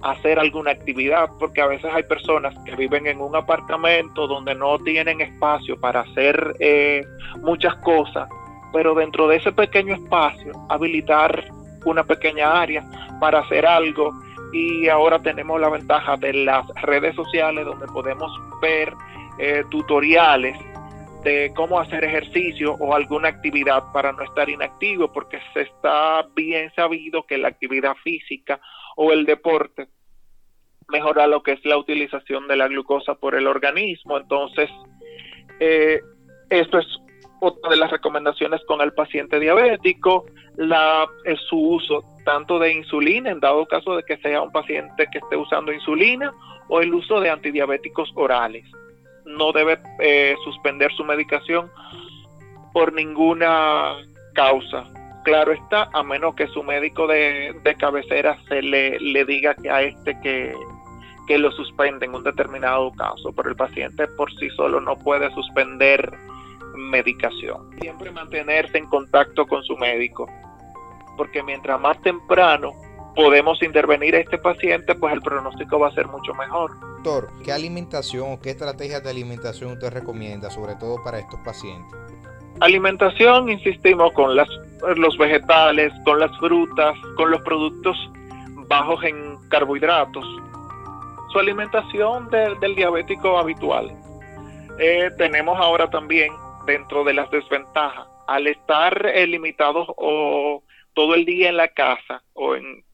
hacer 0.00 0.38
alguna 0.38 0.70
actividad, 0.70 1.28
porque 1.38 1.60
a 1.60 1.66
veces 1.66 1.92
hay 1.92 2.04
personas 2.04 2.54
que 2.64 2.74
viven 2.74 3.06
en 3.06 3.20
un 3.20 3.36
apartamento 3.36 4.26
donde 4.26 4.54
no 4.54 4.78
tienen 4.78 5.20
espacio 5.20 5.78
para 5.78 6.00
hacer 6.00 6.56
eh, 6.58 7.04
muchas 7.42 7.74
cosas, 7.82 8.30
pero 8.72 8.94
dentro 8.94 9.28
de 9.28 9.36
ese 9.36 9.52
pequeño 9.52 9.94
espacio 9.94 10.52
habilitar 10.70 11.44
una 11.84 12.02
pequeña 12.02 12.58
área 12.58 12.82
para 13.20 13.40
hacer 13.40 13.66
algo 13.66 14.10
y 14.54 14.88
ahora 14.88 15.18
tenemos 15.18 15.60
la 15.60 15.68
ventaja 15.68 16.16
de 16.16 16.32
las 16.32 16.66
redes 16.80 17.14
sociales 17.14 17.66
donde 17.66 17.88
podemos 17.88 18.32
ver 18.62 18.94
eh, 19.38 19.64
tutoriales 19.68 20.56
de 21.22 21.52
cómo 21.54 21.78
hacer 21.78 22.04
ejercicio 22.04 22.74
o 22.74 22.94
alguna 22.94 23.28
actividad 23.28 23.92
para 23.92 24.12
no 24.12 24.22
estar 24.22 24.48
inactivo, 24.48 25.12
porque 25.12 25.38
se 25.54 25.62
está 25.62 26.26
bien 26.34 26.72
sabido 26.74 27.24
que 27.26 27.38
la 27.38 27.48
actividad 27.48 27.94
física 28.02 28.60
o 28.96 29.12
el 29.12 29.24
deporte 29.24 29.88
mejora 30.88 31.26
lo 31.26 31.42
que 31.42 31.52
es 31.52 31.64
la 31.64 31.78
utilización 31.78 32.48
de 32.48 32.56
la 32.56 32.68
glucosa 32.68 33.14
por 33.14 33.34
el 33.34 33.46
organismo. 33.46 34.18
Entonces, 34.18 34.68
eh, 35.60 36.00
esto 36.50 36.78
es 36.78 36.86
otra 37.40 37.70
de 37.70 37.76
las 37.76 37.90
recomendaciones 37.90 38.60
con 38.66 38.80
el 38.80 38.92
paciente 38.92 39.40
diabético, 39.40 40.26
la, 40.56 41.06
eh, 41.24 41.36
su 41.48 41.56
uso 41.56 42.04
tanto 42.24 42.58
de 42.58 42.72
insulina, 42.72 43.30
en 43.30 43.40
dado 43.40 43.66
caso 43.66 43.96
de 43.96 44.02
que 44.02 44.16
sea 44.18 44.42
un 44.42 44.52
paciente 44.52 45.08
que 45.10 45.18
esté 45.18 45.36
usando 45.36 45.72
insulina, 45.72 46.32
o 46.68 46.80
el 46.80 46.92
uso 46.94 47.20
de 47.20 47.30
antidiabéticos 47.30 48.12
orales 48.14 48.64
no 49.24 49.52
debe 49.52 49.78
eh, 50.00 50.34
suspender 50.44 50.92
su 50.92 51.04
medicación 51.04 51.70
por 52.72 52.92
ninguna 52.92 53.94
causa. 54.34 54.84
Claro 55.24 55.52
está, 55.52 55.88
a 55.92 56.02
menos 56.02 56.34
que 56.34 56.48
su 56.48 56.62
médico 56.62 57.06
de, 57.06 57.54
cabecera 57.78 58.36
se 58.48 58.60
le, 58.60 58.98
le, 58.98 59.24
diga 59.24 59.54
que 59.54 59.70
a 59.70 59.82
este 59.82 60.18
que, 60.20 60.52
que 61.28 61.38
lo 61.38 61.52
suspende 61.52 62.06
en 62.06 62.14
un 62.14 62.24
determinado 62.24 62.90
caso, 62.92 63.32
pero 63.32 63.50
el 63.50 63.56
paciente 63.56 64.08
por 64.08 64.32
sí 64.34 64.50
solo 64.50 64.80
no 64.80 64.98
puede 64.98 65.30
suspender 65.30 66.12
medicación. 66.76 67.70
Siempre 67.80 68.10
mantenerse 68.10 68.78
en 68.78 68.86
contacto 68.86 69.46
con 69.46 69.62
su 69.62 69.76
médico, 69.76 70.28
porque 71.16 71.42
mientras 71.42 71.80
más 71.80 72.00
temprano 72.02 72.72
podemos 73.14 73.62
intervenir 73.62 74.14
a 74.14 74.20
este 74.20 74.38
paciente, 74.38 74.94
pues 74.94 75.12
el 75.12 75.20
pronóstico 75.20 75.78
va 75.78 75.88
a 75.88 75.94
ser 75.94 76.08
mucho 76.08 76.34
mejor. 76.34 76.72
¿Qué 77.44 77.52
alimentación 77.52 78.32
o 78.32 78.40
qué 78.40 78.50
estrategias 78.50 79.02
de 79.02 79.10
alimentación 79.10 79.72
usted 79.72 79.90
recomienda, 79.92 80.50
sobre 80.50 80.74
todo 80.76 81.02
para 81.02 81.18
estos 81.18 81.40
pacientes? 81.40 81.98
Alimentación, 82.60 83.48
insistimos, 83.48 84.12
con 84.12 84.36
las, 84.36 84.48
los 84.96 85.16
vegetales, 85.18 85.92
con 86.04 86.20
las 86.20 86.36
frutas, 86.38 86.96
con 87.16 87.30
los 87.30 87.40
productos 87.42 87.96
bajos 88.68 89.02
en 89.04 89.38
carbohidratos. 89.48 90.24
Su 91.32 91.38
alimentación 91.38 92.28
del 92.30 92.74
diabético 92.74 93.38
habitual. 93.38 93.90
Eh, 94.78 95.10
tenemos 95.18 95.58
ahora 95.58 95.88
también 95.90 96.32
dentro 96.66 97.04
de 97.04 97.14
las 97.14 97.30
desventajas, 97.30 98.06
al 98.26 98.46
estar 98.46 99.06
eh, 99.06 99.26
limitados 99.26 99.88
o 99.96 100.62
todo 100.94 101.14
el 101.14 101.24
día 101.24 101.48
en 101.48 101.56
la 101.56 101.68
casa 101.68 102.22
o 102.34 102.54
en 102.54 102.84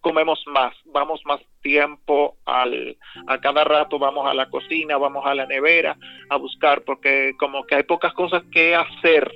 comemos 0.00 0.42
más, 0.46 0.72
vamos 0.84 1.20
más 1.24 1.40
tiempo 1.66 2.36
al, 2.44 2.96
a 3.26 3.40
cada 3.40 3.64
rato 3.64 3.98
vamos 3.98 4.24
a 4.30 4.34
la 4.34 4.48
cocina, 4.48 4.96
vamos 4.98 5.26
a 5.26 5.34
la 5.34 5.46
nevera 5.46 5.96
a 6.30 6.36
buscar, 6.36 6.82
porque 6.82 7.34
como 7.40 7.66
que 7.66 7.74
hay 7.74 7.82
pocas 7.82 8.14
cosas 8.14 8.44
que 8.52 8.76
hacer 8.76 9.28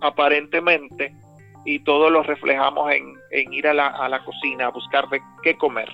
aparentemente 0.00 1.14
y 1.66 1.80
todo 1.80 2.08
lo 2.08 2.22
reflejamos 2.22 2.90
en, 2.94 3.14
en 3.30 3.52
ir 3.52 3.68
a 3.68 3.74
la, 3.74 3.88
a 3.88 4.08
la 4.08 4.24
cocina 4.24 4.68
a 4.68 4.70
buscar 4.70 5.06
de 5.10 5.20
qué 5.42 5.54
comer. 5.58 5.90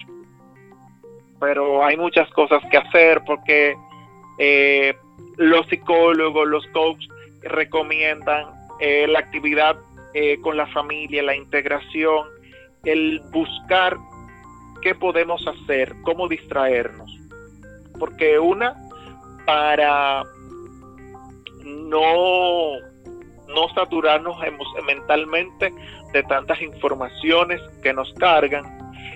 Pero 1.41 1.85
hay 1.85 1.97
muchas 1.97 2.31
cosas 2.31 2.63
que 2.71 2.77
hacer 2.77 3.21
porque 3.27 3.75
eh, 4.39 4.95
los 5.37 5.67
psicólogos, 5.67 6.47
los 6.47 6.65
coaches 6.69 7.09
recomiendan 7.43 8.47
eh, 8.79 9.09
la 9.09 9.19
actividad 9.19 9.77
eh, 10.15 10.39
con 10.43 10.57
la 10.57 10.69
familia, 10.69 11.25
la 11.25 11.35
integración, 11.35 12.29
el 12.85 13.21
buscar 13.33 13.97
qué 14.83 14.95
podemos 14.95 15.47
hacer, 15.47 15.95
cómo 16.03 16.29
distraernos. 16.29 17.11
Porque 17.99 18.39
una, 18.39 18.75
para 19.47 20.25
no, 21.65 22.73
no 23.49 23.69
saturarnos 23.75 24.37
mentalmente 24.87 25.73
de 26.13 26.23
tantas 26.25 26.61
informaciones 26.61 27.61
que 27.83 27.93
nos 27.93 28.13
cargan. 28.15 28.65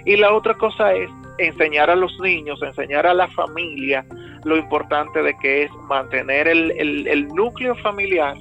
Y 0.04 0.16
la 0.16 0.32
otra 0.32 0.54
cosa 0.54 0.94
es 0.94 1.10
enseñar 1.38 1.90
a 1.90 1.96
los 1.96 2.18
niños, 2.20 2.62
enseñar 2.62 3.06
a 3.06 3.14
la 3.14 3.28
familia 3.28 4.04
lo 4.44 4.56
importante 4.56 5.22
de 5.22 5.36
que 5.38 5.64
es 5.64 5.70
mantener 5.88 6.48
el, 6.48 6.70
el 7.08 7.28
núcleo 7.28 7.74
familiar 7.76 8.36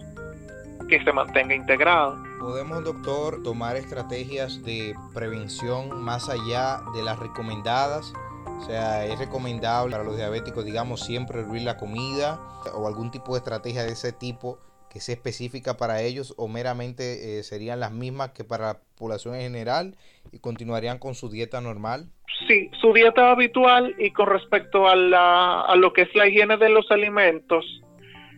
que 0.88 1.04
se 1.04 1.12
mantenga 1.12 1.56
integrado. 1.56 2.25
¿Podemos, 2.46 2.84
doctor, 2.84 3.42
tomar 3.42 3.76
estrategias 3.76 4.64
de 4.64 4.94
prevención 5.16 6.00
más 6.04 6.30
allá 6.30 6.80
de 6.94 7.02
las 7.02 7.18
recomendadas? 7.18 8.14
O 8.60 8.62
sea, 8.68 9.04
¿es 9.08 9.18
recomendable 9.18 9.94
para 9.94 10.04
los 10.04 10.16
diabéticos, 10.16 10.64
digamos, 10.64 11.02
siempre 11.02 11.40
hervir 11.40 11.64
la 11.64 11.76
comida 11.78 12.40
o 12.76 12.88
algún 12.88 13.10
tipo 13.10 13.34
de 13.34 13.40
estrategia 13.40 13.82
de 13.82 13.94
ese 13.94 14.14
tipo 14.14 14.60
que 14.92 15.00
sea 15.00 15.16
específica 15.16 15.76
para 15.76 16.04
ellos 16.04 16.36
o 16.38 16.48
meramente 16.48 17.40
eh, 17.40 17.42
serían 17.42 17.80
las 17.80 17.92
mismas 17.92 18.30
que 18.30 18.44
para 18.44 18.74
la 18.74 18.80
población 18.96 19.34
en 19.34 19.42
general 19.42 19.96
y 20.32 20.38
continuarían 20.38 21.00
con 21.00 21.16
su 21.16 21.32
dieta 21.32 21.62
normal? 21.62 22.12
Sí, 22.48 22.70
su 22.80 22.94
dieta 22.94 23.32
habitual 23.32 23.96
y 23.98 24.12
con 24.12 24.28
respecto 24.28 24.88
a, 24.88 24.96
la, 24.96 25.62
a 25.62 25.76
lo 25.78 25.94
que 25.94 26.04
es 26.04 26.14
la 26.14 26.28
higiene 26.28 26.58
de 26.58 26.70
los 26.70 26.92
alimentos, 26.92 27.66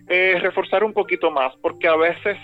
eh, 0.08 0.40
reforzar 0.40 0.86
un 0.86 0.94
poquito 0.94 1.30
más, 1.30 1.54
porque 1.62 1.90
a 1.90 1.98
veces 1.98 2.38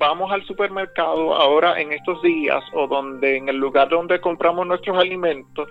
vamos 0.00 0.32
al 0.32 0.42
supermercado 0.46 1.34
ahora 1.34 1.78
en 1.78 1.92
estos 1.92 2.22
días 2.22 2.64
o 2.72 2.86
donde 2.86 3.36
en 3.36 3.50
el 3.50 3.56
lugar 3.58 3.90
donde 3.90 4.18
compramos 4.18 4.66
nuestros 4.66 4.98
alimentos 4.98 5.68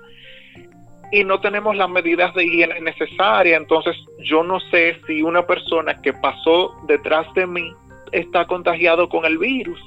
y 1.11 1.23
no 1.23 1.41
tenemos 1.41 1.75
las 1.75 1.89
medidas 1.89 2.33
de 2.35 2.45
higiene 2.45 2.79
necesarias, 2.81 3.59
entonces 3.59 3.97
yo 4.19 4.43
no 4.43 4.59
sé 4.59 5.01
si 5.07 5.23
una 5.23 5.41
persona 5.47 5.99
que 6.01 6.13
pasó 6.13 6.75
detrás 6.87 7.25
de 7.33 7.47
mí 7.47 7.73
está 8.11 8.45
contagiado 8.45 9.09
con 9.09 9.25
el 9.25 9.39
virus. 9.39 9.79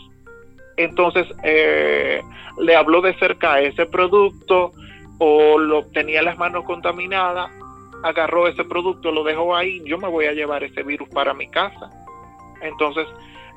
Entonces 0.77 1.29
eh, 1.45 2.21
le 2.59 2.75
habló 2.75 3.01
de 3.01 3.15
cerca 3.21 3.55
a 3.55 3.61
ese 3.61 3.87
producto 3.87 4.73
o 5.19 5.59
lo 5.59 5.87
tenía 5.93 6.23
las 6.23 6.37
manos 6.37 6.65
contaminadas 6.65 7.51
agarró 8.03 8.49
ese 8.49 8.65
producto, 8.65 9.13
lo 9.13 9.23
dejó 9.23 9.55
ahí, 9.55 9.81
yo 9.85 9.97
me 9.97 10.09
voy 10.09 10.27
a 10.27 10.33
llevar 10.33 10.65
ese 10.65 10.83
virus 10.83 11.09
para 11.11 11.35
mi 11.35 11.49
casa. 11.49 11.89
Entonces, 12.61 13.07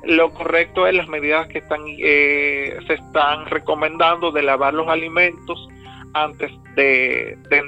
lo 0.06 0.32
correcto 0.32 0.86
es 0.86 0.94
las 0.94 1.08
medidas 1.08 1.46
que 1.48 1.58
están 1.58 1.80
eh, 1.86 2.78
se 2.86 2.94
están 2.94 3.46
recomendando 3.46 4.30
de 4.30 4.42
lavar 4.42 4.74
los 4.74 4.88
alimentos 4.88 5.68
antes 6.14 6.50
de, 6.74 7.36
de 7.50 7.62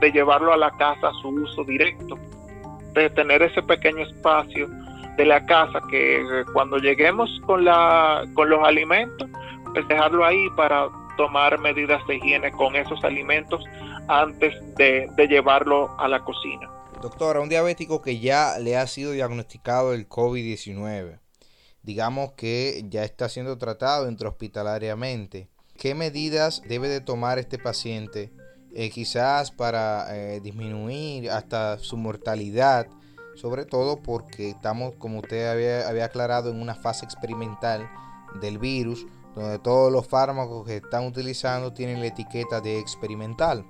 de 0.00 0.12
llevarlo 0.12 0.52
a 0.52 0.56
la 0.56 0.70
casa 0.72 1.08
a 1.08 1.12
su 1.20 1.28
uso 1.28 1.64
directo, 1.64 2.18
de 2.94 3.10
tener 3.10 3.42
ese 3.42 3.62
pequeño 3.62 4.06
espacio 4.06 4.68
de 5.16 5.24
la 5.26 5.44
casa 5.44 5.80
que 5.90 6.44
cuando 6.52 6.78
lleguemos 6.78 7.30
con 7.46 7.64
la 7.64 8.24
con 8.34 8.48
los 8.48 8.66
alimentos, 8.66 9.28
pues 9.72 9.86
dejarlo 9.88 10.24
ahí 10.24 10.48
para 10.56 10.88
tomar 11.16 11.58
medidas 11.58 12.04
de 12.06 12.16
higiene 12.16 12.50
con 12.52 12.74
esos 12.76 13.02
alimentos 13.04 13.62
antes 14.08 14.54
de, 14.76 15.08
llevarlo 15.28 15.98
a 15.98 16.08
la 16.08 16.20
cocina. 16.20 16.70
Doctora, 17.00 17.40
un 17.40 17.48
diabético 17.48 18.00
que 18.02 18.18
ya 18.18 18.58
le 18.58 18.76
ha 18.76 18.86
sido 18.86 19.12
diagnosticado 19.12 19.92
el 19.92 20.08
COVID-19, 20.08 21.18
digamos 21.84 22.32
que 22.32 22.84
ya 22.88 23.04
está 23.04 23.28
siendo 23.28 23.56
tratado 23.58 24.08
intrahospitalariamente, 24.08 25.48
¿qué 25.76 25.94
medidas 25.94 26.62
debe 26.66 26.88
de 26.88 27.00
tomar 27.00 27.38
este 27.38 27.58
paciente 27.58 28.32
eh, 28.72 28.90
quizás 28.90 29.50
para 29.50 30.06
eh, 30.16 30.40
disminuir 30.40 31.30
hasta 31.30 31.78
su 31.78 31.96
mortalidad? 31.96 32.88
Sobre 33.36 33.64
todo 33.64 34.02
porque 34.02 34.50
estamos, 34.50 34.94
como 34.96 35.18
usted 35.18 35.50
había, 35.50 35.88
había 35.88 36.06
aclarado, 36.06 36.50
en 36.50 36.60
una 36.60 36.74
fase 36.74 37.04
experimental 37.04 37.88
del 38.40 38.58
virus 38.58 39.06
donde 39.34 39.58
todos 39.58 39.92
los 39.92 40.06
fármacos 40.06 40.64
que 40.66 40.76
están 40.76 41.06
utilizando 41.06 41.72
tienen 41.72 42.00
la 42.00 42.06
etiqueta 42.06 42.60
de 42.60 42.78
experimental. 42.78 43.66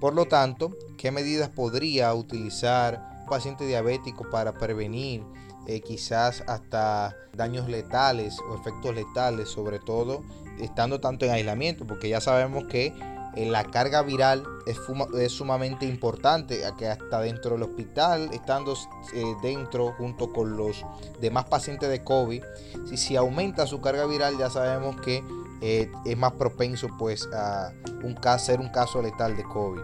Por 0.00 0.14
lo 0.14 0.26
tanto, 0.26 0.76
¿qué 0.96 1.10
medidas 1.10 1.48
podría 1.48 2.12
utilizar 2.14 3.22
un 3.22 3.26
paciente 3.26 3.66
diabético 3.66 4.28
para 4.30 4.52
prevenir 4.52 5.24
eh, 5.68 5.82
quizás 5.82 6.42
hasta 6.46 7.14
daños 7.34 7.68
letales 7.68 8.38
o 8.40 8.54
efectos 8.54 8.94
letales, 8.94 9.50
sobre 9.50 9.78
todo 9.78 10.24
estando 10.58 10.98
tanto 10.98 11.26
en 11.26 11.32
aislamiento? 11.32 11.86
Porque 11.86 12.08
ya 12.08 12.22
sabemos 12.22 12.64
que 12.68 12.94
eh, 13.36 13.46
la 13.50 13.64
carga 13.64 14.00
viral 14.02 14.44
es, 14.66 14.80
es, 15.20 15.32
sumamente 15.32 15.84
importante, 15.84 16.62
que 16.78 16.88
hasta 16.88 17.20
dentro 17.20 17.50
del 17.52 17.64
hospital, 17.64 18.30
estando 18.32 18.72
eh, 19.12 19.22
dentro 19.42 19.92
junto 19.92 20.32
con 20.32 20.56
los 20.56 20.86
demás 21.20 21.44
pacientes 21.44 21.90
de 21.90 22.02
COVID, 22.02 22.42
si, 22.86 22.96
si 22.96 23.16
aumenta 23.16 23.66
su 23.66 23.82
carga 23.82 24.06
viral 24.06 24.38
ya 24.38 24.48
sabemos 24.48 24.98
que 25.02 25.22
es 25.60 26.16
más 26.16 26.32
propenso 26.32 26.86
pues 26.98 27.28
a 27.34 27.72
un 28.04 28.16
ser 28.38 28.60
un 28.60 28.70
caso 28.70 29.02
letal 29.02 29.36
de 29.36 29.42
COVID. 29.42 29.82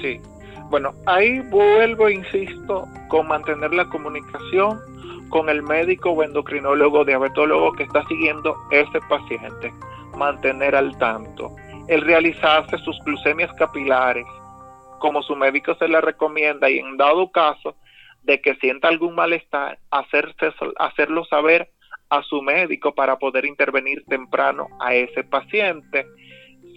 Sí, 0.00 0.20
bueno, 0.70 0.94
ahí 1.06 1.40
vuelvo, 1.40 2.08
insisto, 2.08 2.86
con 3.08 3.26
mantener 3.26 3.74
la 3.74 3.84
comunicación 3.86 4.80
con 5.30 5.48
el 5.48 5.62
médico 5.62 6.10
o 6.10 6.22
endocrinólogo, 6.22 7.04
diabetólogo 7.04 7.72
que 7.72 7.84
está 7.84 8.06
siguiendo 8.06 8.56
ese 8.70 9.00
paciente, 9.08 9.72
mantener 10.16 10.74
al 10.76 10.96
tanto 10.98 11.56
el 11.88 12.02
realizarse 12.02 12.78
sus 12.78 12.98
glucemias 13.04 13.52
capilares, 13.54 14.26
como 15.00 15.22
su 15.22 15.34
médico 15.34 15.74
se 15.74 15.88
le 15.88 16.00
recomienda, 16.00 16.70
y 16.70 16.78
en 16.78 16.96
dado 16.96 17.32
caso 17.32 17.74
de 18.22 18.40
que 18.40 18.54
sienta 18.56 18.86
algún 18.86 19.14
malestar, 19.14 19.78
hacerlo 19.90 21.24
saber 21.24 21.70
a 22.10 22.22
su 22.22 22.42
médico 22.42 22.94
para 22.94 23.18
poder 23.18 23.44
intervenir 23.44 24.04
temprano 24.04 24.68
a 24.78 24.94
ese 24.94 25.24
paciente. 25.24 26.06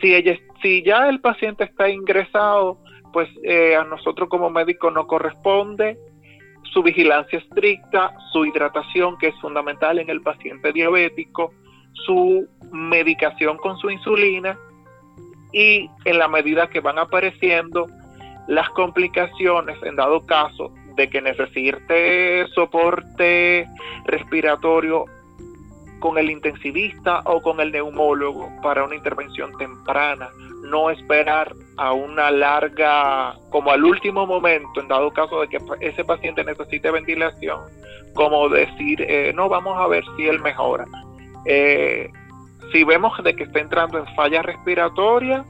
Si, 0.01 0.15
si 0.61 0.83
ya 0.83 1.09
el 1.09 1.21
paciente 1.21 1.65
está 1.65 1.89
ingresado, 1.89 2.79
pues 3.11 3.29
eh, 3.43 3.75
a 3.75 3.83
nosotros 3.83 4.29
como 4.29 4.49
médico 4.49 4.89
no 4.89 5.05
corresponde 5.05 5.97
su 6.71 6.81
vigilancia 6.83 7.39
estricta, 7.39 8.11
su 8.31 8.45
hidratación, 8.45 9.17
que 9.17 9.27
es 9.27 9.35
fundamental 9.41 9.99
en 9.99 10.09
el 10.09 10.21
paciente 10.21 10.71
diabético, 10.71 11.53
su 11.93 12.47
medicación 12.71 13.57
con 13.57 13.77
su 13.77 13.89
insulina 13.89 14.57
y 15.51 15.89
en 16.05 16.17
la 16.17 16.27
medida 16.27 16.67
que 16.67 16.79
van 16.79 16.97
apareciendo 16.97 17.87
las 18.47 18.69
complicaciones, 18.71 19.77
en 19.83 19.95
dado 19.95 20.25
caso 20.25 20.73
de 20.95 21.09
que 21.09 21.21
necesite 21.21 22.47
soporte 22.53 23.67
respiratorio 24.05 25.05
con 26.03 26.17
el 26.17 26.29
intensivista 26.29 27.21
o 27.23 27.41
con 27.41 27.61
el 27.61 27.71
neumólogo 27.71 28.51
para 28.61 28.83
una 28.83 28.93
intervención 28.93 29.57
temprana, 29.57 30.27
no 30.63 30.89
esperar 30.89 31.53
a 31.77 31.93
una 31.93 32.29
larga, 32.29 33.35
como 33.49 33.71
al 33.71 33.85
último 33.85 34.27
momento, 34.27 34.81
en 34.81 34.89
dado 34.89 35.11
caso 35.11 35.39
de 35.39 35.47
que 35.47 35.59
ese 35.79 36.03
paciente 36.03 36.43
necesite 36.43 36.91
ventilación, 36.91 37.61
como 38.15 38.49
decir, 38.49 39.01
eh, 39.01 39.31
no, 39.33 39.47
vamos 39.47 39.79
a 39.79 39.87
ver 39.87 40.03
si 40.17 40.27
él 40.27 40.41
mejora. 40.41 40.83
Eh, 41.45 42.11
si 42.73 42.83
vemos 42.83 43.13
de 43.23 43.33
que 43.33 43.43
está 43.43 43.61
entrando 43.61 43.97
en 43.97 44.05
falla 44.13 44.41
respiratoria, 44.41 45.45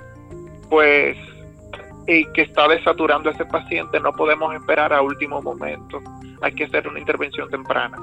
pues 0.69 1.17
y 2.05 2.25
que 2.33 2.43
está 2.43 2.67
desaturando 2.67 3.31
ese 3.31 3.45
paciente, 3.45 4.00
no 4.00 4.12
podemos 4.12 4.53
esperar 4.53 4.93
a 4.93 5.01
último 5.01 5.41
momento. 5.41 6.00
Hay 6.43 6.53
que 6.53 6.65
hacer 6.65 6.88
una 6.88 7.00
intervención 7.00 7.50
temprana, 7.50 7.98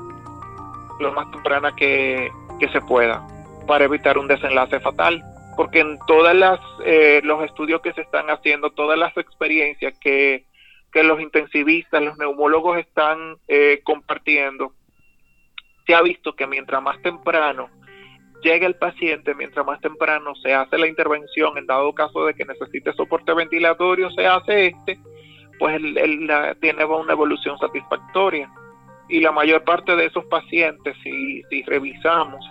lo 1.01 1.13
más 1.13 1.31
temprana 1.31 1.75
que, 1.75 2.31
se 2.73 2.81
pueda, 2.83 3.27
para 3.67 3.85
evitar 3.85 4.19
un 4.19 4.29
desenlace 4.29 4.81
fatal. 4.81 5.23
Porque 5.57 5.81
en 5.81 5.99
todas 6.07 6.35
las 6.35 6.61
eh, 6.85 7.21
los 7.25 7.43
estudios 7.45 7.81
que 7.81 7.93
se 7.93 8.03
están 8.03 8.31
haciendo, 8.31 8.71
todas 8.71 8.99
las 8.99 9.17
experiencias 9.17 9.99
que, 9.99 10.45
que 10.93 11.03
los 11.03 11.21
intensivistas, 11.21 12.03
los 12.03 12.17
neumólogos 12.19 12.79
están 12.79 13.37
eh, 13.49 13.81
compartiendo, 13.85 14.73
se 15.87 15.95
ha 15.95 16.03
visto 16.03 16.35
que 16.35 16.47
mientras 16.47 16.83
más 16.83 17.01
temprano 17.03 17.69
llega 18.43 18.67
el 18.67 18.77
paciente, 18.77 19.35
mientras 19.35 19.67
más 19.67 19.81
temprano 19.81 20.35
se 20.37 20.55
hace 20.55 20.79
la 20.79 20.87
intervención, 20.87 21.57
en 21.59 21.67
dado 21.67 21.93
caso 21.95 22.25
de 22.25 22.35
que 22.35 22.45
necesite 22.45 22.93
soporte 22.95 23.35
ventilatorio, 23.35 24.11
se 24.11 24.27
hace 24.27 24.69
este, 24.69 24.99
pues 25.59 25.77
él, 25.77 26.29
tiene 26.61 26.85
una 26.85 27.13
evolución 27.13 27.59
satisfactoria. 27.59 28.51
Y 29.11 29.21
la 29.21 29.33
mayor 29.33 29.65
parte 29.65 29.97
de 29.97 30.07
esos 30.07 30.25
pacientes, 30.27 30.97
si, 31.03 31.43
revisamos, 31.65 32.45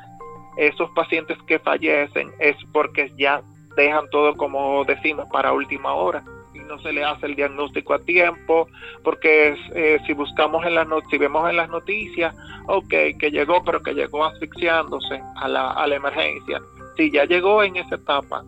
esos 0.58 0.90
pacientes 0.92 1.38
que 1.48 1.58
fallecen 1.60 2.32
es 2.40 2.56
porque 2.74 3.12
ya 3.18 3.42
dejan 3.78 4.10
todo, 4.10 4.36
como 4.36 4.84
decimos, 4.84 5.26
para 5.32 5.54
última 5.54 5.94
hora 5.94 6.24
no 6.70 6.80
se 6.80 6.94
le 6.94 7.04
hace 7.04 7.26
el 7.26 7.36
diagnóstico 7.36 7.96
a 7.96 8.00
tiempo, 8.00 8.68
porque 9.04 9.58
eh, 9.76 10.00
si 10.06 10.14
buscamos 10.14 10.66
en 10.66 10.76
las 10.76 10.88
si 11.10 11.18
vemos 11.18 11.50
en 11.50 11.58
las 11.58 11.70
noticias, 11.70 12.34
ok, 12.68 12.90
que 13.20 13.32
llegó, 13.32 13.64
pero 13.64 13.82
que 13.82 13.94
llegó 13.94 14.24
asfixiándose 14.24 15.22
a 15.36 15.48
la, 15.48 15.72
a 15.72 15.88
la 15.88 15.96
emergencia. 15.96 16.62
Si 16.96 17.12
ya 17.12 17.26
llegó 17.26 17.64
en 17.64 17.76
esa 17.76 17.96
etapa, 17.96 18.44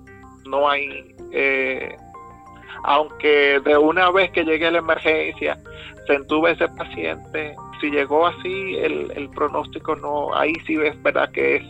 no 0.47 0.69
hay, 0.69 1.15
eh, 1.32 1.97
aunque 2.84 3.60
de 3.65 3.78
una 3.78 4.12
vez 4.12 4.32
que 4.32 4.45
llegue 4.45 4.71
la 4.71 4.80
emergencia, 4.80 5.58
se 6.08 6.13
entube 6.13 6.52
ese 6.52 6.67
paciente, 6.69 7.56
si 7.81 7.89
llegó 7.89 8.27
así, 8.27 8.77
el, 8.77 9.11
el 9.15 9.29
pronóstico 9.29 9.95
no, 9.95 10.33
ahí 10.35 10.53
sí 10.65 10.75
es 10.75 11.01
verdad 11.01 11.31
que 11.31 11.57
es 11.57 11.63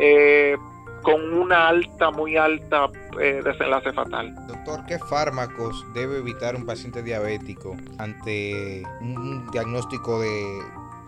eh, 0.00 0.56
con 1.02 1.32
una 1.32 1.68
alta, 1.68 2.10
muy 2.10 2.36
alta 2.36 2.90
eh, 3.20 3.40
desenlace 3.44 3.92
fatal. 3.92 4.34
Doctor, 4.48 4.84
¿qué 4.86 4.98
fármacos 4.98 5.84
debe 5.94 6.18
evitar 6.18 6.56
un 6.56 6.66
paciente 6.66 7.02
diabético 7.02 7.76
ante 7.98 8.82
un 9.00 9.48
diagnóstico 9.52 10.20
de 10.20 10.58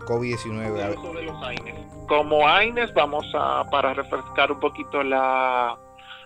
COVID-19? 0.07 2.07
Como 2.07 2.47
AINES, 2.47 2.93
vamos 2.93 3.25
a, 3.35 3.65
para 3.69 3.93
refrescar 3.93 4.53
un 4.53 4.59
poquito 4.59 5.03
la, 5.03 5.77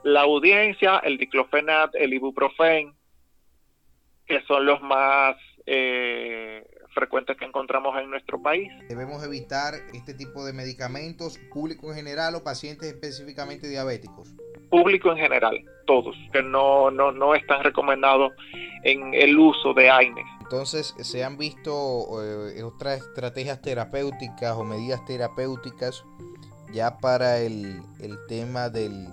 la 0.04 0.22
audiencia, 0.22 1.00
el 1.00 1.18
diclofenac, 1.18 1.92
el 1.96 2.14
ibuprofen, 2.14 2.94
que 4.28 4.42
son 4.44 4.66
los 4.66 4.82
más 4.82 5.36
eh, 5.66 6.66
frecuentes 6.94 7.38
que 7.38 7.46
encontramos 7.46 7.98
en 8.00 8.10
nuestro 8.10 8.42
país. 8.42 8.72
Debemos 8.88 9.24
evitar 9.24 9.74
este 9.94 10.14
tipo 10.14 10.46
de 10.46 10.54
medicamentos, 10.54 11.40
público 11.52 11.90
en 11.90 11.96
general 11.96 12.36
o 12.36 12.44
pacientes 12.44 12.88
específicamente 12.88 13.68
diabéticos. 13.68 14.34
Público 14.70 15.12
en 15.12 15.18
general, 15.18 15.64
todos, 15.86 16.16
que 16.32 16.42
no, 16.42 16.90
no, 16.90 17.12
no 17.12 17.36
están 17.36 17.64
recomendados 17.64 18.34
en 18.84 19.14
el 19.14 19.38
uso 19.38 19.74
de 19.74 19.90
AINES. 19.90 20.26
Entonces, 20.42 20.96
¿se 21.00 21.24
han 21.24 21.38
visto 21.38 22.24
eh, 22.24 22.64
otras 22.64 23.02
estrategias 23.02 23.62
terapéuticas 23.62 24.56
o 24.56 24.64
medidas 24.64 25.04
terapéuticas 25.06 26.04
ya 26.72 26.98
para 26.98 27.40
el, 27.40 27.82
el 28.00 28.18
tema 28.28 28.70
del 28.70 29.08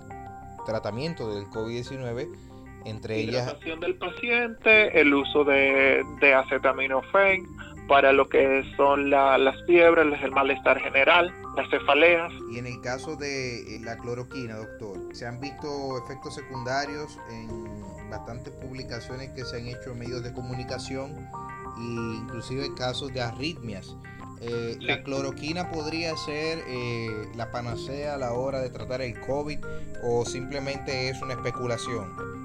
tratamiento 0.65 1.33
del 1.33 1.45
COVID-19? 1.45 2.51
entre 2.85 3.19
ellas 3.19 3.55
del 3.79 3.95
paciente, 3.95 4.99
el 4.99 5.13
uso 5.13 5.43
de, 5.43 6.03
de 6.19 6.33
acetaminofén, 6.33 7.45
para 7.87 8.13
lo 8.13 8.29
que 8.29 8.63
son 8.77 9.09
las 9.09 9.55
fiebres, 9.65 10.21
el 10.23 10.31
malestar 10.31 10.79
general, 10.79 11.33
las 11.55 11.69
cefaleas. 11.69 12.31
Y 12.51 12.59
en 12.59 12.67
el 12.67 12.81
caso 12.81 13.15
de 13.15 13.75
eh, 13.75 13.79
la 13.81 13.97
cloroquina, 13.97 14.55
doctor, 14.55 14.97
se 15.13 15.25
han 15.25 15.39
visto 15.39 15.97
efectos 16.03 16.35
secundarios 16.35 17.19
en 17.29 18.09
bastantes 18.09 18.53
publicaciones 18.53 19.29
que 19.31 19.43
se 19.43 19.57
han 19.57 19.67
hecho 19.67 19.91
en 19.91 19.99
medios 19.99 20.23
de 20.23 20.33
comunicación 20.33 21.29
e 21.77 22.15
inclusive 22.17 22.73
casos 22.75 23.13
de 23.13 23.21
arritmias. 23.21 23.95
Eh, 24.41 24.77
¿La 24.79 25.03
cloroquina 25.03 25.69
podría 25.69 26.17
ser 26.17 26.59
eh, 26.67 27.27
la 27.35 27.51
panacea 27.51 28.15
a 28.15 28.17
la 28.17 28.33
hora 28.33 28.59
de 28.59 28.71
tratar 28.71 29.01
el 29.01 29.19
COVID 29.21 29.59
o 30.03 30.25
simplemente 30.25 31.09
es 31.09 31.21
una 31.21 31.33
especulación? 31.33 32.40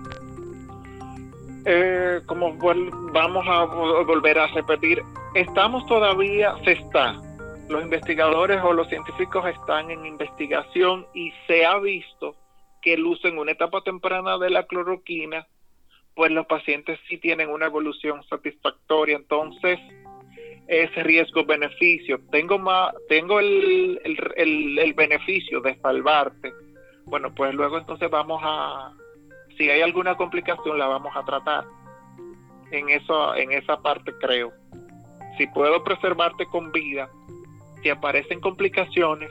Eh, 1.68 2.20
como 2.26 2.56
vamos 2.56 3.44
a 3.48 3.64
volver 4.04 4.38
a 4.38 4.46
repetir, 4.46 5.02
estamos 5.34 5.84
todavía, 5.86 6.54
se 6.64 6.72
está, 6.72 7.16
los 7.68 7.82
investigadores 7.82 8.62
o 8.62 8.72
los 8.72 8.88
científicos 8.88 9.44
están 9.48 9.90
en 9.90 10.06
investigación 10.06 11.06
y 11.12 11.32
se 11.48 11.66
ha 11.66 11.76
visto 11.80 12.36
que 12.80 12.94
el 12.94 13.04
uso 13.04 13.26
en 13.26 13.38
una 13.38 13.50
etapa 13.50 13.80
temprana 13.82 14.38
de 14.38 14.50
la 14.50 14.64
cloroquina, 14.64 15.44
pues 16.14 16.30
los 16.30 16.46
pacientes 16.46 17.00
sí 17.08 17.18
tienen 17.18 17.50
una 17.50 17.66
evolución 17.66 18.22
satisfactoria. 18.28 19.16
Entonces, 19.16 19.80
ese 20.68 21.02
riesgo-beneficio, 21.02 22.20
tengo 22.30 22.60
más, 22.60 22.94
tengo 23.08 23.40
el, 23.40 24.00
el, 24.04 24.78
el 24.78 24.94
beneficio 24.94 25.60
de 25.62 25.74
salvarte. 25.80 26.52
Bueno, 27.06 27.34
pues 27.34 27.52
luego 27.54 27.78
entonces 27.78 28.08
vamos 28.08 28.40
a, 28.44 28.92
si 29.56 29.70
hay 29.70 29.82
alguna 29.82 30.16
complicación 30.16 30.78
la 30.78 30.86
vamos 30.86 31.14
a 31.16 31.24
tratar. 31.24 31.64
En 32.70 32.88
eso, 32.88 33.34
en 33.34 33.52
esa 33.52 33.80
parte 33.80 34.12
creo. 34.20 34.52
Si 35.38 35.46
puedo 35.48 35.82
preservarte 35.84 36.46
con 36.46 36.72
vida, 36.72 37.08
si 37.82 37.90
aparecen 37.90 38.40
complicaciones, 38.40 39.30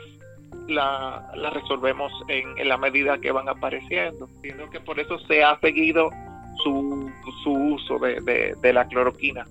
la, 0.67 1.31
la 1.35 1.49
resolvemos 1.49 2.11
en, 2.27 2.67
la 2.67 2.77
medida 2.77 3.17
que 3.19 3.31
van 3.31 3.49
apareciendo. 3.49 4.29
Que 4.41 4.79
por 4.79 4.99
eso 4.99 5.19
se 5.19 5.43
ha 5.43 5.59
seguido 5.59 6.09
su, 6.63 7.11
su 7.43 7.51
uso 7.51 7.99
de, 7.99 8.55
de 8.61 8.73
la 8.73 8.87
cloroquina. 8.87 9.45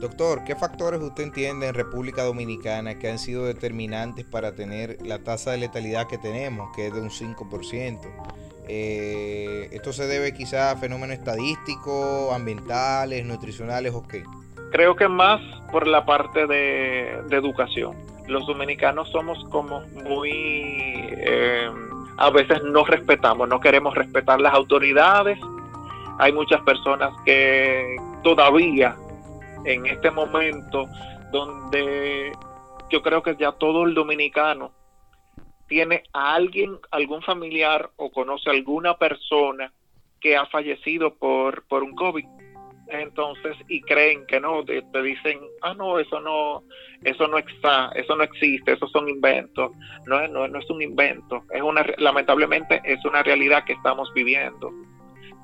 Doctor, 0.00 0.44
¿qué 0.44 0.56
factores 0.56 1.00
usted 1.02 1.24
entiende 1.24 1.68
en 1.68 1.74
República 1.74 2.24
Dominicana 2.24 2.98
que 2.98 3.10
han 3.10 3.18
sido 3.18 3.44
determinantes 3.44 4.24
para 4.24 4.54
tener 4.54 4.96
la 5.04 5.22
tasa 5.22 5.50
de 5.50 5.58
letalidad 5.58 6.08
que 6.08 6.16
tenemos, 6.16 6.74
que 6.74 6.86
es 6.86 6.94
de 6.94 7.02
un 7.02 7.10
5%? 7.10 8.49
Eh, 8.72 9.68
¿Esto 9.72 9.92
se 9.92 10.06
debe 10.06 10.32
quizá 10.32 10.70
a 10.70 10.76
fenómenos 10.76 11.18
estadísticos, 11.18 12.32
ambientales, 12.32 13.26
nutricionales 13.26 13.92
o 13.92 14.06
qué? 14.06 14.22
Creo 14.70 14.94
que 14.94 15.08
más 15.08 15.40
por 15.72 15.88
la 15.88 16.04
parte 16.06 16.46
de, 16.46 17.18
educación. 17.32 17.96
Los 18.28 18.46
dominicanos 18.46 19.10
somos 19.10 19.44
como 19.50 19.80
muy... 20.04 20.30
Eh, 20.32 21.68
a 22.16 22.30
veces 22.30 22.62
no 22.62 22.84
respetamos, 22.84 23.48
no 23.48 23.58
queremos 23.58 23.92
respetar 23.96 24.40
las 24.40 24.54
autoridades. 24.54 25.40
Hay 26.20 26.32
muchas 26.32 26.60
personas 26.60 27.12
que 27.24 27.96
todavía 28.22 28.94
en 29.64 29.84
este 29.86 30.12
momento 30.12 30.86
donde 31.32 32.30
yo 32.88 33.02
creo 33.02 33.20
que 33.20 33.34
ya 33.34 33.50
todo 33.50 33.84
el 33.84 33.94
dominicano 33.94 34.70
tiene 35.70 36.02
a 36.12 36.34
alguien, 36.34 36.80
algún 36.90 37.22
familiar 37.22 37.90
o 37.94 38.10
conoce 38.10 38.50
a 38.50 38.52
alguna 38.52 38.98
persona 38.98 39.72
que 40.20 40.36
ha 40.36 40.44
fallecido 40.46 41.14
por, 41.14 41.62
por 41.68 41.84
un 41.84 41.94
COVID. 41.94 42.26
Entonces, 42.88 43.56
y 43.68 43.80
creen 43.82 44.26
que 44.26 44.40
no, 44.40 44.64
te, 44.64 44.82
dicen, 45.00 45.38
ah, 45.62 45.74
no, 45.74 46.00
eso 46.00 46.18
no, 46.18 46.64
eso 47.04 47.28
no 47.28 47.38
está, 47.38 47.92
eso 47.94 48.16
no 48.16 48.24
existe, 48.24 48.72
esos 48.72 48.90
son 48.90 49.08
inventos. 49.08 49.70
No, 50.06 50.26
no, 50.26 50.48
no 50.48 50.58
es 50.58 50.68
un 50.68 50.82
invento, 50.82 51.44
es 51.54 51.62
una, 51.62 51.86
lamentablemente 51.98 52.80
es 52.82 53.02
una 53.04 53.22
realidad 53.22 53.62
que 53.64 53.74
estamos 53.74 54.12
viviendo. 54.12 54.72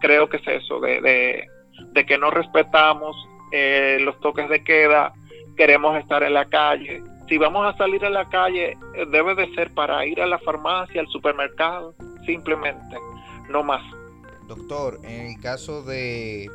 Creo 0.00 0.28
que 0.28 0.38
es 0.38 0.48
eso, 0.48 0.80
de, 0.80 1.00
de, 1.00 1.46
de 1.92 2.04
que 2.04 2.18
no 2.18 2.32
respetamos 2.32 3.16
eh, 3.52 3.98
los 4.00 4.18
toques 4.18 4.48
de 4.48 4.64
queda, 4.64 5.12
queremos 5.56 5.96
estar 5.98 6.24
en 6.24 6.34
la 6.34 6.46
calle. 6.46 7.00
Si 7.28 7.38
vamos 7.38 7.66
a 7.66 7.76
salir 7.76 8.04
a 8.04 8.10
la 8.10 8.28
calle, 8.28 8.72
eh, 8.94 9.06
debe 9.10 9.34
de 9.34 9.52
ser 9.54 9.72
para 9.74 10.06
ir 10.06 10.20
a 10.20 10.26
la 10.26 10.38
farmacia, 10.38 11.00
al 11.00 11.08
supermercado, 11.08 11.94
simplemente, 12.24 12.96
no 13.48 13.62
más. 13.62 13.82
Doctor, 14.46 15.00
en 15.02 15.26
el 15.26 15.40
caso 15.40 15.82
de 15.82 16.48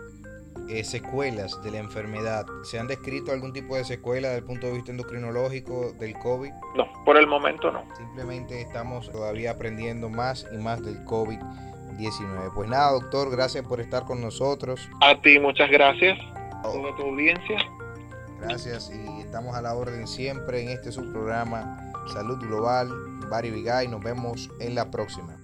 eh, 0.70 0.84
secuelas 0.86 1.62
de 1.62 1.72
la 1.72 1.80
enfermedad, 1.80 2.46
¿se 2.64 2.80
han 2.80 2.88
descrito 2.88 3.34
algún 3.34 3.52
tipo 3.52 3.76
de 3.76 3.84
secuela 3.84 4.30
desde 4.30 4.40
el 4.40 4.46
punto 4.46 4.68
de 4.68 4.74
vista 4.74 4.92
endocrinológico 4.92 5.92
del 6.00 6.14
COVID? 6.20 6.52
No, 6.76 6.88
por 7.04 7.18
el 7.18 7.28
momento 7.28 7.70
no. 7.70 7.84
Simplemente 7.98 8.62
estamos 8.62 9.12
todavía 9.12 9.52
aprendiendo 9.52 10.10
más 10.10 10.48
y 10.54 10.58
más 10.58 10.82
del 10.86 11.04
COVID-19. 11.04 12.54
Pues 12.56 12.70
nada, 12.70 12.94
doctor, 12.94 13.30
gracias 13.30 13.66
por 13.68 13.82
estar 13.82 14.06
con 14.06 14.22
nosotros. 14.22 14.90
A 15.02 15.20
ti, 15.20 15.38
muchas 15.38 15.70
gracias 15.70 16.18
toda 16.62 16.96
tu 16.96 17.04
audiencia. 17.04 17.58
Gracias 18.42 18.92
y 18.92 19.22
estamos 19.22 19.56
a 19.56 19.62
la 19.62 19.76
orden 19.76 20.08
siempre 20.08 20.62
en 20.62 20.70
este 20.70 20.92
subprograma 20.92 21.94
Salud 22.12 22.40
Global, 22.40 22.90
Bari 23.30 23.52
Vigay. 23.52 23.88
Nos 23.88 24.02
vemos 24.04 24.50
en 24.60 24.74
la 24.74 24.90
próxima. 24.90 25.41